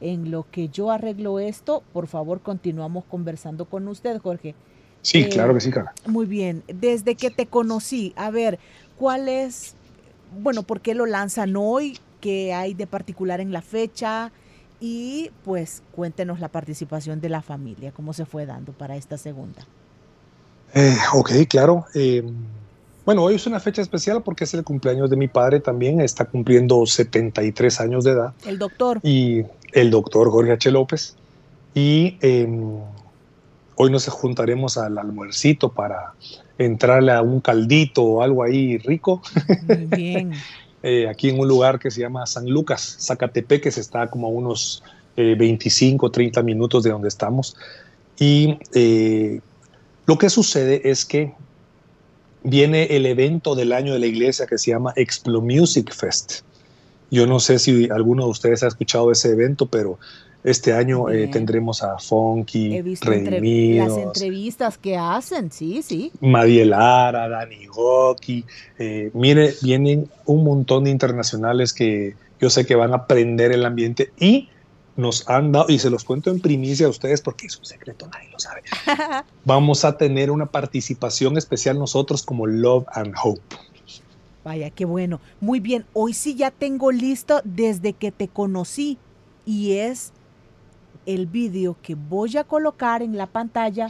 En 0.00 0.30
lo 0.30 0.46
que 0.50 0.68
yo 0.68 0.90
arreglo 0.90 1.40
esto, 1.40 1.82
por 1.92 2.06
favor, 2.06 2.40
continuamos 2.40 3.04
conversando 3.04 3.66
con 3.66 3.86
usted, 3.88 4.18
Jorge. 4.18 4.54
Sí, 5.02 5.22
eh, 5.22 5.28
claro 5.28 5.52
que 5.52 5.60
sí, 5.60 5.70
cara. 5.70 5.92
Muy 6.06 6.26
bien. 6.26 6.62
Desde 6.68 7.16
que 7.16 7.30
te 7.30 7.46
conocí, 7.46 8.14
a 8.16 8.30
ver, 8.30 8.58
¿cuál 8.96 9.28
es, 9.28 9.74
bueno, 10.40 10.62
por 10.62 10.80
qué 10.80 10.94
lo 10.94 11.04
lanzan 11.04 11.54
hoy? 11.56 11.98
¿Qué 12.20 12.54
hay 12.54 12.72
de 12.74 12.86
particular 12.86 13.40
en 13.40 13.52
la 13.52 13.62
fecha? 13.62 14.32
Y 14.80 15.30
pues 15.44 15.82
cuéntenos 15.92 16.40
la 16.40 16.48
participación 16.48 17.20
de 17.20 17.28
la 17.28 17.42
familia, 17.42 17.92
cómo 17.92 18.12
se 18.12 18.24
fue 18.24 18.46
dando 18.46 18.72
para 18.72 18.96
esta 18.96 19.18
segunda. 19.18 19.62
Eh, 20.74 20.96
ok, 21.12 21.30
claro. 21.48 21.84
Eh, 21.94 22.24
bueno, 23.04 23.22
hoy 23.24 23.34
es 23.34 23.46
una 23.46 23.60
fecha 23.60 23.82
especial 23.82 24.22
porque 24.22 24.44
es 24.44 24.54
el 24.54 24.64
cumpleaños 24.64 25.10
de 25.10 25.16
mi 25.16 25.28
padre 25.28 25.60
también, 25.60 26.00
está 26.00 26.24
cumpliendo 26.24 26.86
73 26.86 27.80
años 27.80 28.04
de 28.04 28.12
edad. 28.12 28.32
El 28.46 28.58
doctor. 28.58 29.00
Y 29.02 29.44
el 29.72 29.90
doctor 29.90 30.30
Jorge 30.30 30.52
H. 30.52 30.70
López. 30.70 31.16
Y 31.74 32.16
em, 32.20 32.78
hoy 33.76 33.90
nos 33.90 34.06
juntaremos 34.08 34.78
al 34.78 34.98
almuercito 34.98 35.70
para 35.70 36.14
entrarle 36.58 37.12
a 37.12 37.22
un 37.22 37.40
caldito 37.40 38.02
o 38.02 38.22
algo 38.22 38.42
ahí 38.42 38.78
rico. 38.78 39.22
Muy 39.66 39.86
bien. 39.86 40.32
Eh, 40.82 41.08
aquí 41.08 41.28
en 41.28 41.38
un 41.38 41.46
lugar 41.46 41.78
que 41.78 41.90
se 41.90 42.00
llama 42.00 42.26
San 42.26 42.48
Lucas, 42.48 42.96
Zacatepeque, 43.00 43.70
que 43.70 43.80
está 43.80 44.08
como 44.08 44.26
a 44.26 44.30
unos 44.30 44.82
25, 45.16 46.10
30 46.10 46.42
minutos 46.42 46.82
de 46.82 46.90
donde 46.90 47.08
estamos. 47.08 47.56
Y 48.18 48.58
eh, 48.74 49.40
lo 50.06 50.18
que 50.18 50.30
sucede 50.30 50.90
es 50.90 51.04
que 51.04 51.32
viene 52.42 52.84
el 52.96 53.06
evento 53.06 53.54
del 53.54 53.72
año 53.72 53.92
de 53.92 53.98
la 53.98 54.06
iglesia 54.06 54.46
que 54.46 54.58
se 54.58 54.70
llama 54.70 54.92
Explo 54.96 55.40
Music 55.40 55.92
Fest. 55.92 56.40
Yo 57.10 57.26
no 57.26 57.40
sé 57.40 57.58
si 57.58 57.88
alguno 57.90 58.24
de 58.24 58.30
ustedes 58.30 58.62
ha 58.62 58.68
escuchado 58.68 59.10
ese 59.10 59.30
evento, 59.30 59.66
pero 59.66 59.98
este 60.42 60.72
año 60.72 61.10
eh, 61.10 61.28
tendremos 61.28 61.82
a 61.82 61.98
Funky, 61.98 62.76
He 62.76 62.82
visto 62.82 63.10
las 63.10 63.98
entrevistas 63.98 64.78
que 64.78 64.96
hacen, 64.96 65.52
sí, 65.52 65.82
sí. 65.82 66.12
Madielara, 66.20 67.28
Dani 67.28 67.66
Hockey. 67.66 68.44
Eh, 68.78 69.10
mire, 69.12 69.54
vienen 69.62 70.08
un 70.24 70.44
montón 70.44 70.84
de 70.84 70.90
internacionales 70.90 71.72
que 71.72 72.14
yo 72.40 72.48
sé 72.48 72.64
que 72.64 72.74
van 72.74 72.92
a 72.92 72.96
aprender 72.96 73.52
el 73.52 73.66
ambiente 73.66 74.12
y 74.18 74.48
nos 74.96 75.28
han 75.28 75.52
dado, 75.52 75.66
y 75.68 75.78
se 75.78 75.90
los 75.90 76.04
cuento 76.04 76.30
en 76.30 76.40
primicia 76.40 76.86
a 76.86 76.90
ustedes 76.90 77.20
porque 77.20 77.46
es 77.46 77.58
un 77.58 77.64
secreto, 77.64 78.08
nadie 78.08 78.30
lo 78.30 78.38
sabe. 78.38 78.62
Vamos 79.44 79.84
a 79.84 79.96
tener 79.96 80.30
una 80.30 80.46
participación 80.46 81.36
especial 81.36 81.78
nosotros 81.78 82.22
como 82.22 82.46
Love 82.46 82.86
and 82.92 83.14
Hope. 83.22 83.42
Vaya, 84.42 84.70
qué 84.70 84.86
bueno. 84.86 85.20
Muy 85.40 85.60
bien, 85.60 85.84
hoy 85.92 86.14
sí 86.14 86.34
ya 86.34 86.50
tengo 86.50 86.92
listo 86.92 87.42
desde 87.44 87.92
que 87.92 88.10
te 88.10 88.26
conocí 88.26 88.96
y 89.44 89.72
es 89.72 90.12
el 91.06 91.26
vídeo 91.26 91.76
que 91.82 91.94
voy 91.94 92.36
a 92.36 92.44
colocar 92.44 93.02
en 93.02 93.16
la 93.16 93.26
pantalla 93.26 93.88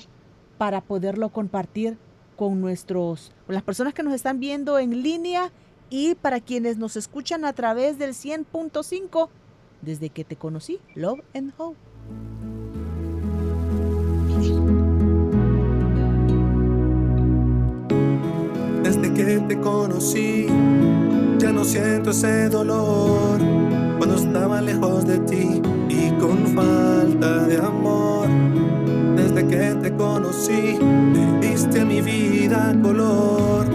para 0.58 0.80
poderlo 0.80 1.30
compartir 1.30 1.98
con 2.36 2.60
nuestros, 2.60 3.32
con 3.46 3.54
las 3.54 3.62
personas 3.62 3.94
que 3.94 4.02
nos 4.02 4.14
están 4.14 4.40
viendo 4.40 4.78
en 4.78 5.02
línea 5.02 5.50
Y 5.90 6.14
para 6.14 6.40
quienes 6.40 6.78
nos 6.78 6.96
escuchan 6.96 7.44
a 7.44 7.52
través 7.52 7.98
del 7.98 8.10
100.5, 8.10 9.28
desde 9.82 10.08
que 10.08 10.24
te 10.24 10.36
conocí, 10.36 10.78
Love 10.94 11.20
and 11.34 11.52
Hope. 11.58 11.76
Desde 18.84 19.12
que 19.12 19.40
te 19.40 19.60
conocí, 19.60 20.46
ya 21.38 21.50
no 21.50 21.64
siento 21.64 22.10
ese 22.10 22.48
dolor 22.48 23.79
cuando 24.00 24.16
estaba 24.16 24.62
lejos 24.62 25.06
de 25.06 25.18
ti 25.18 25.60
y 25.90 26.10
con 26.12 26.46
falta 26.54 27.46
de 27.46 27.58
amor. 27.58 28.28
Desde 29.14 29.46
que 29.46 29.74
te 29.74 29.94
conocí, 29.94 30.78
me 30.80 31.38
diste 31.46 31.82
a 31.82 31.84
mi 31.84 32.00
vida 32.00 32.74
color. 32.82 33.66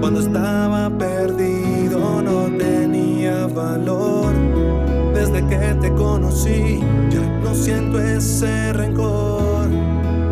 Cuando 0.00 0.20
estaba 0.20 0.88
perdido 0.88 2.22
no 2.22 2.46
tenía 2.56 3.46
valor. 3.46 4.32
Desde 5.12 5.46
que 5.46 5.74
te 5.82 5.92
conocí, 5.92 6.80
ya 7.10 7.20
no 7.44 7.54
siento 7.54 8.00
ese 8.00 8.72
rencor. 8.72 9.68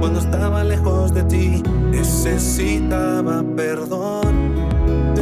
Cuando 0.01 0.21
estaba 0.21 0.65
lejos 0.65 1.13
de 1.13 1.25
ti, 1.25 1.63
necesitaba 1.91 3.45
perdón. 3.55 4.16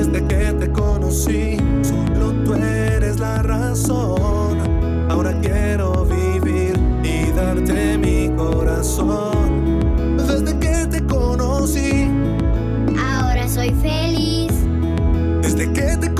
Desde 0.05 0.27
que 0.27 0.53
te 0.53 0.71
conocí, 0.71 1.57
solo 1.83 2.33
tú 2.45 2.53
eres 2.53 3.19
la 3.19 3.41
razón. 3.43 4.59
Ahora 5.11 5.33
quiero 5.41 6.05
vivir 6.05 6.79
y 7.03 7.31
darte 7.33 7.97
mi 7.97 8.29
corazón. 8.37 9.81
Desde 10.19 10.59
que 10.59 10.87
te 10.89 11.07
conocí, 11.07 12.11
ahora 12.99 13.49
soy 13.49 13.71
feliz. 13.81 14.53
Desde 15.41 15.73
que 15.73 15.97
te 15.97 16.14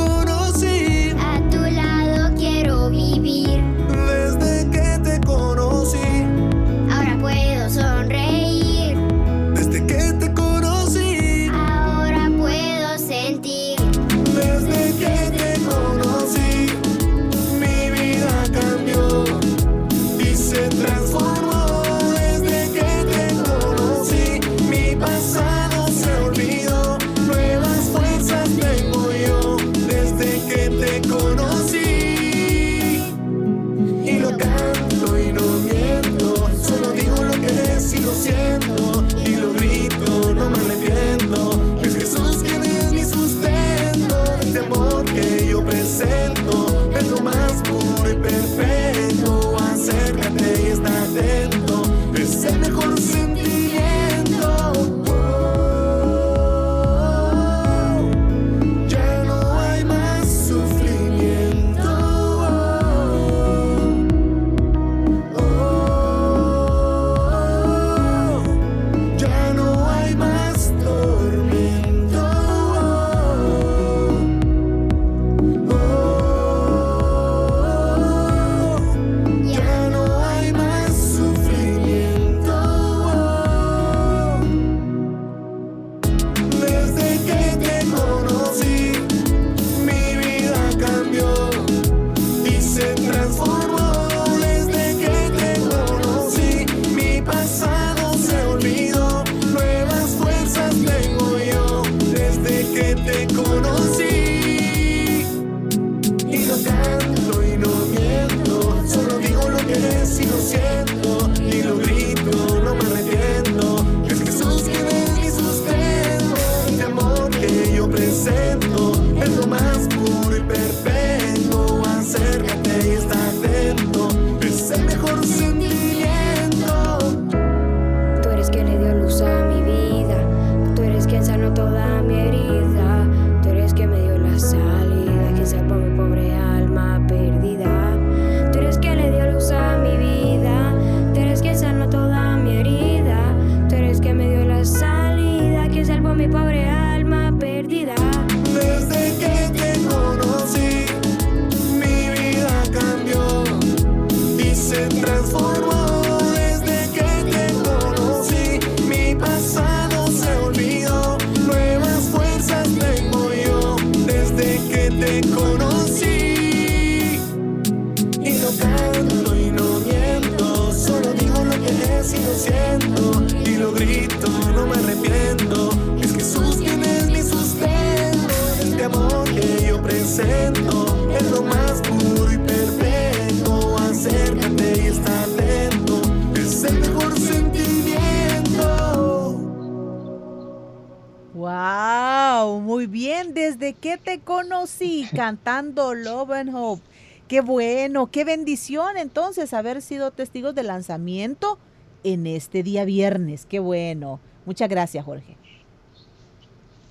¡Wow! 191.45 192.61
Muy 192.61 192.87
bien, 192.87 193.35
desde 193.35 193.75
que 193.75 193.99
te 193.99 194.21
conocí 194.21 195.07
cantando 195.15 195.95
Love 195.95 196.31
and 196.31 196.55
Hope. 196.55 196.83
Qué 197.29 197.43
bueno, 197.43 198.07
qué 198.11 198.25
bendición 198.25 198.97
entonces 198.97 199.53
haber 199.53 199.83
sido 199.83 200.11
testigos 200.11 200.55
del 200.55 200.69
lanzamiento 200.69 201.59
en 202.03 202.27
este 202.27 202.63
día 202.63 202.87
viernes. 202.87 203.45
Qué 203.45 203.59
bueno. 203.59 204.21
Muchas 204.47 204.71
gracias, 204.71 205.05
Jorge. 205.05 205.37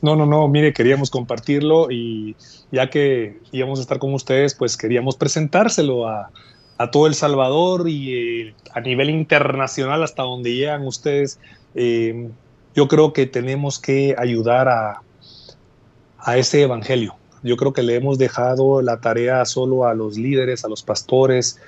No, 0.04 0.16
no, 0.16 0.28
no, 0.28 0.48
mire, 0.48 0.72
queríamos 0.72 1.10
compartirlo 1.10 1.90
y 1.90 2.36
ya 2.72 2.92
que 2.92 3.40
íbamos 3.52 3.80
a 3.80 3.82
estar 3.82 3.98
con 3.98 4.14
ustedes, 4.14 4.54
pues 4.54 4.78
queríamos 4.78 5.16
presentárselo 5.16 6.08
a, 6.08 6.30
a 6.78 6.92
todo 6.92 7.08
El 7.08 7.16
Salvador 7.16 7.90
y 7.90 8.14
eh, 8.14 8.56
a 8.72 8.82
nivel 8.82 9.10
internacional 9.10 10.04
hasta 10.04 10.22
donde 10.22 10.54
llegan 10.54 10.86
ustedes. 10.86 11.40
Eh, 11.74 12.30
yo 12.76 12.88
creo 12.88 13.14
que 13.14 13.26
tenemos 13.26 13.80
que 13.80 14.16
ayudar 14.18 14.68
a, 14.68 15.02
a 16.20 16.38
ese 16.38 16.62
evangelio. 16.62 17.16
Yo 17.44 17.58
creo 17.58 17.74
que 17.74 17.84
le 17.84 17.96
hemos 17.96 18.18
dejado 18.18 18.82
la 18.82 19.02
tarea 19.02 19.44
solo 19.46 19.86
a 19.86 19.94
los 19.94 20.18
líderes, 20.18 20.64
a 20.64 20.70
los 20.70 20.82
pastores, 20.82 21.60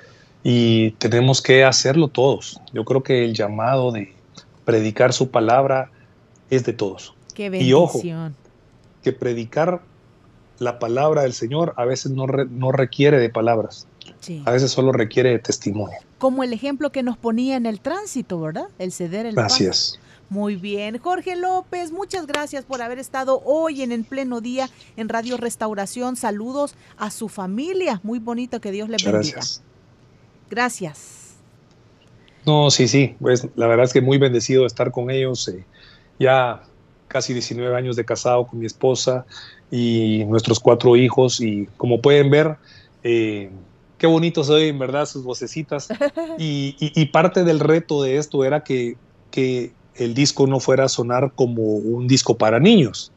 y 0.42 0.92
tenemos 0.92 1.42
que 1.42 1.64
hacerlo 1.64 2.08
todos. 2.08 2.60
Yo 2.72 2.84
creo 2.84 3.02
que 3.02 3.24
el 3.24 3.34
llamado 3.34 3.92
de 3.92 4.14
predicar 4.64 5.12
su 5.12 5.30
palabra 5.30 5.90
es 6.50 6.64
de 6.64 6.72
todos. 6.72 7.14
Qué 7.34 7.46
Y 7.60 7.72
ojo, 7.72 7.98
bendición. 7.98 8.34
que 9.02 9.12
predicar 9.12 9.82
la 10.58 10.78
palabra 10.78 11.22
del 11.22 11.34
Señor 11.34 11.74
a 11.76 11.84
veces 11.84 12.12
no, 12.12 12.26
no 12.26 12.72
requiere 12.72 13.18
de 13.18 13.28
palabras. 13.28 13.86
A 14.44 14.50
veces 14.50 14.70
solo 14.70 14.92
requiere 14.92 15.30
de 15.30 15.38
testimonio. 15.38 15.98
Como 16.18 16.42
el 16.42 16.52
ejemplo 16.52 16.90
que 16.90 17.02
nos 17.02 17.16
ponía 17.16 17.56
en 17.56 17.66
el 17.66 17.80
tránsito, 17.80 18.40
¿verdad? 18.40 18.68
El 18.78 18.92
ceder 18.92 19.26
el 19.26 19.38
Así 19.38 19.66
es. 19.66 20.00
Muy 20.28 20.56
bien, 20.56 20.98
Jorge 20.98 21.36
López, 21.36 21.92
muchas 21.92 22.26
gracias 22.26 22.64
por 22.64 22.82
haber 22.82 22.98
estado 22.98 23.40
hoy 23.44 23.82
en 23.82 23.92
el 23.92 24.04
pleno 24.04 24.40
día 24.40 24.68
en 24.96 25.08
Radio 25.08 25.36
Restauración. 25.36 26.16
Saludos 26.16 26.74
a 26.96 27.10
su 27.10 27.28
familia, 27.28 28.00
muy 28.02 28.18
bonito, 28.18 28.60
que 28.60 28.72
Dios 28.72 28.88
le 28.88 28.96
bendiga. 28.96 29.18
Gracias. 29.20 29.62
Gracias. 30.50 31.36
No, 32.44 32.70
sí, 32.70 32.88
sí, 32.88 33.16
pues 33.20 33.48
la 33.56 33.66
verdad 33.66 33.84
es 33.84 33.92
que 33.92 34.00
muy 34.00 34.18
bendecido 34.18 34.62
de 34.62 34.68
estar 34.68 34.90
con 34.90 35.10
ellos. 35.10 35.46
Eh, 35.48 35.64
ya 36.18 36.62
casi 37.08 37.32
19 37.32 37.76
años 37.76 37.96
de 37.96 38.04
casado 38.04 38.46
con 38.46 38.58
mi 38.58 38.66
esposa 38.66 39.26
y 39.70 40.24
nuestros 40.26 40.60
cuatro 40.60 40.96
hijos 40.96 41.40
y 41.40 41.68
como 41.76 42.00
pueden 42.00 42.30
ver, 42.30 42.56
eh, 43.02 43.50
qué 43.98 44.06
bonito 44.06 44.44
soy, 44.44 44.68
en 44.68 44.78
verdad, 44.78 45.06
sus 45.06 45.24
vocecitas. 45.24 45.88
Y, 46.38 47.06
parte 47.06 47.44
del 47.44 47.60
reto 47.60 48.02
de 48.02 48.18
esto 48.18 48.44
era 48.44 48.62
que, 48.62 48.96
que 49.30 49.72
el 49.98 50.14
disco 50.14 50.46
no 50.46 50.60
fuera 50.60 50.84
a 50.84 50.88
sonar 50.88 51.32
como 51.34 51.62
un 51.62 52.06
disco 52.06 52.36
para 52.36 52.58
niños, 52.58 53.12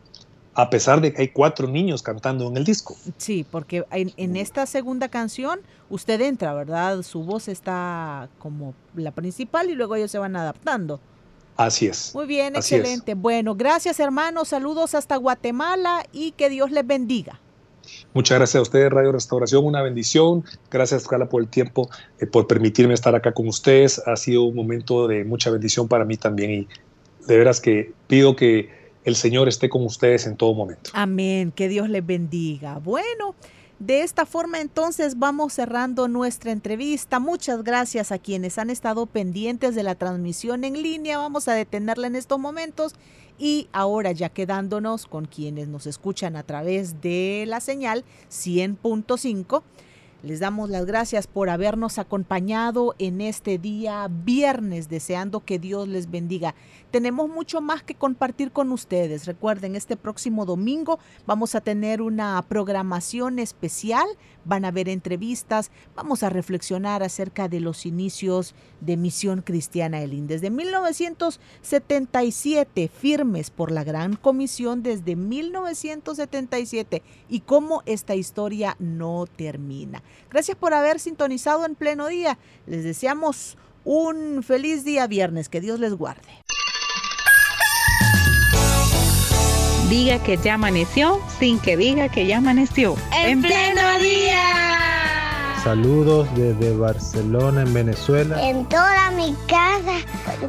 a 0.54 0.70
pesar 0.70 1.02
de 1.02 1.14
que 1.14 1.22
hay 1.22 1.28
cuatro 1.30 1.68
niños 1.68 2.04
cantando 2.04 2.48
en 2.48 2.58
el 2.58 2.64
disco. 2.64 2.96
Sí, 3.18 3.46
porque 3.50 3.86
en, 3.92 4.36
esta 4.36 4.66
segunda 4.66 5.10
canción 5.10 5.60
usted 5.90 6.22
entra, 6.22 6.54
¿verdad? 6.54 7.02
Su 7.04 7.24
voz 7.24 7.48
está 7.48 8.30
como 8.40 8.74
la 8.96 9.12
principal 9.12 9.70
y 9.70 9.76
luego 9.76 9.96
ellos 9.96 10.12
se 10.12 10.20
van 10.20 10.36
adaptando. 10.36 11.00
Así 11.56 11.88
es. 11.88 12.16
Muy 12.16 12.26
bien, 12.26 12.56
excelente. 12.56 13.16
Bueno, 13.16 13.56
gracias 13.56 14.00
hermanos, 14.00 14.48
saludos 14.50 14.96
hasta 14.96 15.18
Guatemala 15.18 16.06
y 16.14 16.32
que 16.32 16.50
Dios 16.50 16.72
les 16.72 16.88
bendiga. 16.88 17.40
Muchas 18.14 18.38
gracias 18.38 18.60
a 18.60 18.62
ustedes, 18.62 18.92
Radio 18.92 19.12
Restauración, 19.12 19.66
una 19.66 19.82
bendición. 19.82 20.44
Gracias, 20.72 21.08
Carla, 21.08 21.30
por 21.30 21.42
el 21.42 21.48
tiempo, 21.48 21.90
eh, 22.20 22.26
por 22.26 22.48
permitirme 22.48 22.94
estar 22.94 23.16
acá 23.16 23.32
con 23.34 23.48
ustedes. 23.48 24.02
Ha 24.06 24.16
sido 24.16 24.44
un 24.44 24.56
momento 24.56 25.08
de 25.08 25.24
mucha 25.24 25.50
bendición 25.50 25.88
para 25.88 26.06
mí 26.06 26.18
también 26.18 26.52
y 26.52 26.68
de 27.28 27.38
veras 27.38 27.60
que 27.60 27.94
pido 28.08 28.36
que 28.36 28.70
el 29.04 29.16
Señor 29.16 29.48
esté 29.48 29.70
con 29.70 29.86
ustedes 29.86 30.26
en 30.28 30.36
todo 30.36 30.54
momento. 30.54 30.92
Amén, 30.94 31.52
que 31.52 31.68
Dios 31.68 31.90
les 31.90 32.06
bendiga. 32.06 32.80
Bueno. 32.80 33.36
De 33.80 34.02
esta 34.02 34.26
forma 34.26 34.60
entonces 34.60 35.20
vamos 35.20 35.54
cerrando 35.54 36.10
nuestra 36.10 36.52
entrevista. 36.52 37.22
Muchas 37.22 37.64
gracias 37.64 38.12
a 38.12 38.20
quienes 38.20 38.58
han 38.58 38.70
estado 38.70 39.06
pendientes 39.06 39.74
de 39.74 39.84
la 39.84 39.96
transmisión 39.96 40.66
en 40.66 40.84
línea. 40.84 41.18
Vamos 41.18 41.48
a 41.48 41.54
detenerla 41.54 42.08
en 42.08 42.18
estos 42.18 42.40
momentos 42.40 42.94
y 43.40 43.70
ahora 43.72 44.12
ya 44.12 44.30
quedándonos 44.30 45.06
con 45.08 45.26
quienes 45.26 45.68
nos 45.68 45.88
escuchan 45.88 46.36
a 46.36 46.44
través 46.44 47.02
de 47.02 47.46
la 47.48 47.62
señal 47.62 48.04
100.5 48.30 49.64
les 50.22 50.40
damos 50.40 50.70
las 50.70 50.86
gracias 50.86 51.26
por 51.28 51.50
habernos 51.50 51.98
acompañado 51.98 52.94
en 53.00 53.22
este 53.22 53.58
día 53.58 54.08
viernes, 54.10 54.90
deseando 54.90 55.40
que 55.40 55.60
Dios 55.60 55.88
les 55.88 56.12
bendiga. 56.12 56.56
Tenemos 56.92 57.30
mucho 57.30 57.62
más 57.62 57.84
que 57.84 57.96
compartir 57.96 58.52
con 58.52 58.72
ustedes. 58.72 59.26
Recuerden, 59.26 59.76
este 59.76 59.96
próximo 59.96 60.46
domingo 60.46 61.00
vamos 61.26 61.56
a 61.56 61.62
tener 61.62 62.02
una 62.02 62.44
programación 62.48 63.40
especial, 63.40 64.06
van 64.44 64.66
a 64.66 64.70
haber 64.70 64.90
entrevistas, 64.90 65.70
vamos 65.96 66.24
a 66.24 66.30
reflexionar 66.30 67.04
acerca 67.04 67.48
de 67.48 67.60
los 67.60 67.86
inicios 67.86 68.56
de 68.82 68.98
Misión 68.98 69.42
Cristiana 69.42 70.02
Elín. 70.02 70.26
Desde 70.28 70.50
1977, 70.50 72.90
firmes 72.90 73.52
por 73.52 73.72
la 73.72 73.84
Gran 73.84 74.16
Comisión 74.16 74.82
desde 74.84 75.16
1977 75.16 77.04
y 77.30 77.40
cómo 77.42 77.84
esta 77.86 78.16
historia 78.16 78.76
no 78.80 79.28
termina. 79.28 80.02
Gracias 80.30 80.58
por 80.58 80.74
haber 80.74 81.00
sintonizado 81.00 81.66
en 81.66 81.76
pleno 81.76 82.08
día. 82.08 82.38
Les 82.68 82.84
deseamos 82.84 83.58
un 83.84 84.44
feliz 84.44 84.84
día 84.84 85.08
viernes. 85.08 85.50
Que 85.50 85.62
Dios 85.62 85.80
les 85.80 85.94
guarde. 85.94 86.28
Diga 89.90 90.22
que 90.22 90.38
ya 90.38 90.54
amaneció 90.54 91.20
sin 91.40 91.60
que 91.60 91.76
diga 91.76 92.10
que 92.10 92.28
ya 92.28 92.38
amaneció. 92.38 92.96
En, 93.12 93.42
pleno 93.42 94.00
día. 94.00 94.70
Saludos 95.64 96.28
desde 96.36 96.78
Barcelona, 96.78 97.64
en 97.64 97.74
Venezuela. 97.74 98.48
En 98.48 98.66
toda 98.70 99.10
mi 99.12 99.36
casa 99.48 99.98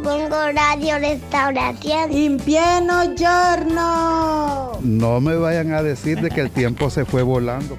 pongo 0.02 0.52
radio 0.52 0.98
restauración. 0.98 2.12
En 2.12 2.36
pleno 2.36 3.14
giorno. 3.16 4.72
No 4.82 5.20
me 5.22 5.36
vayan 5.36 5.72
a 5.72 5.82
decir 5.82 6.20
de 6.20 6.28
que 6.28 6.42
el 6.42 6.50
tiempo 6.50 6.90
se 6.90 7.06
fue 7.06 7.22
volando 7.22 7.78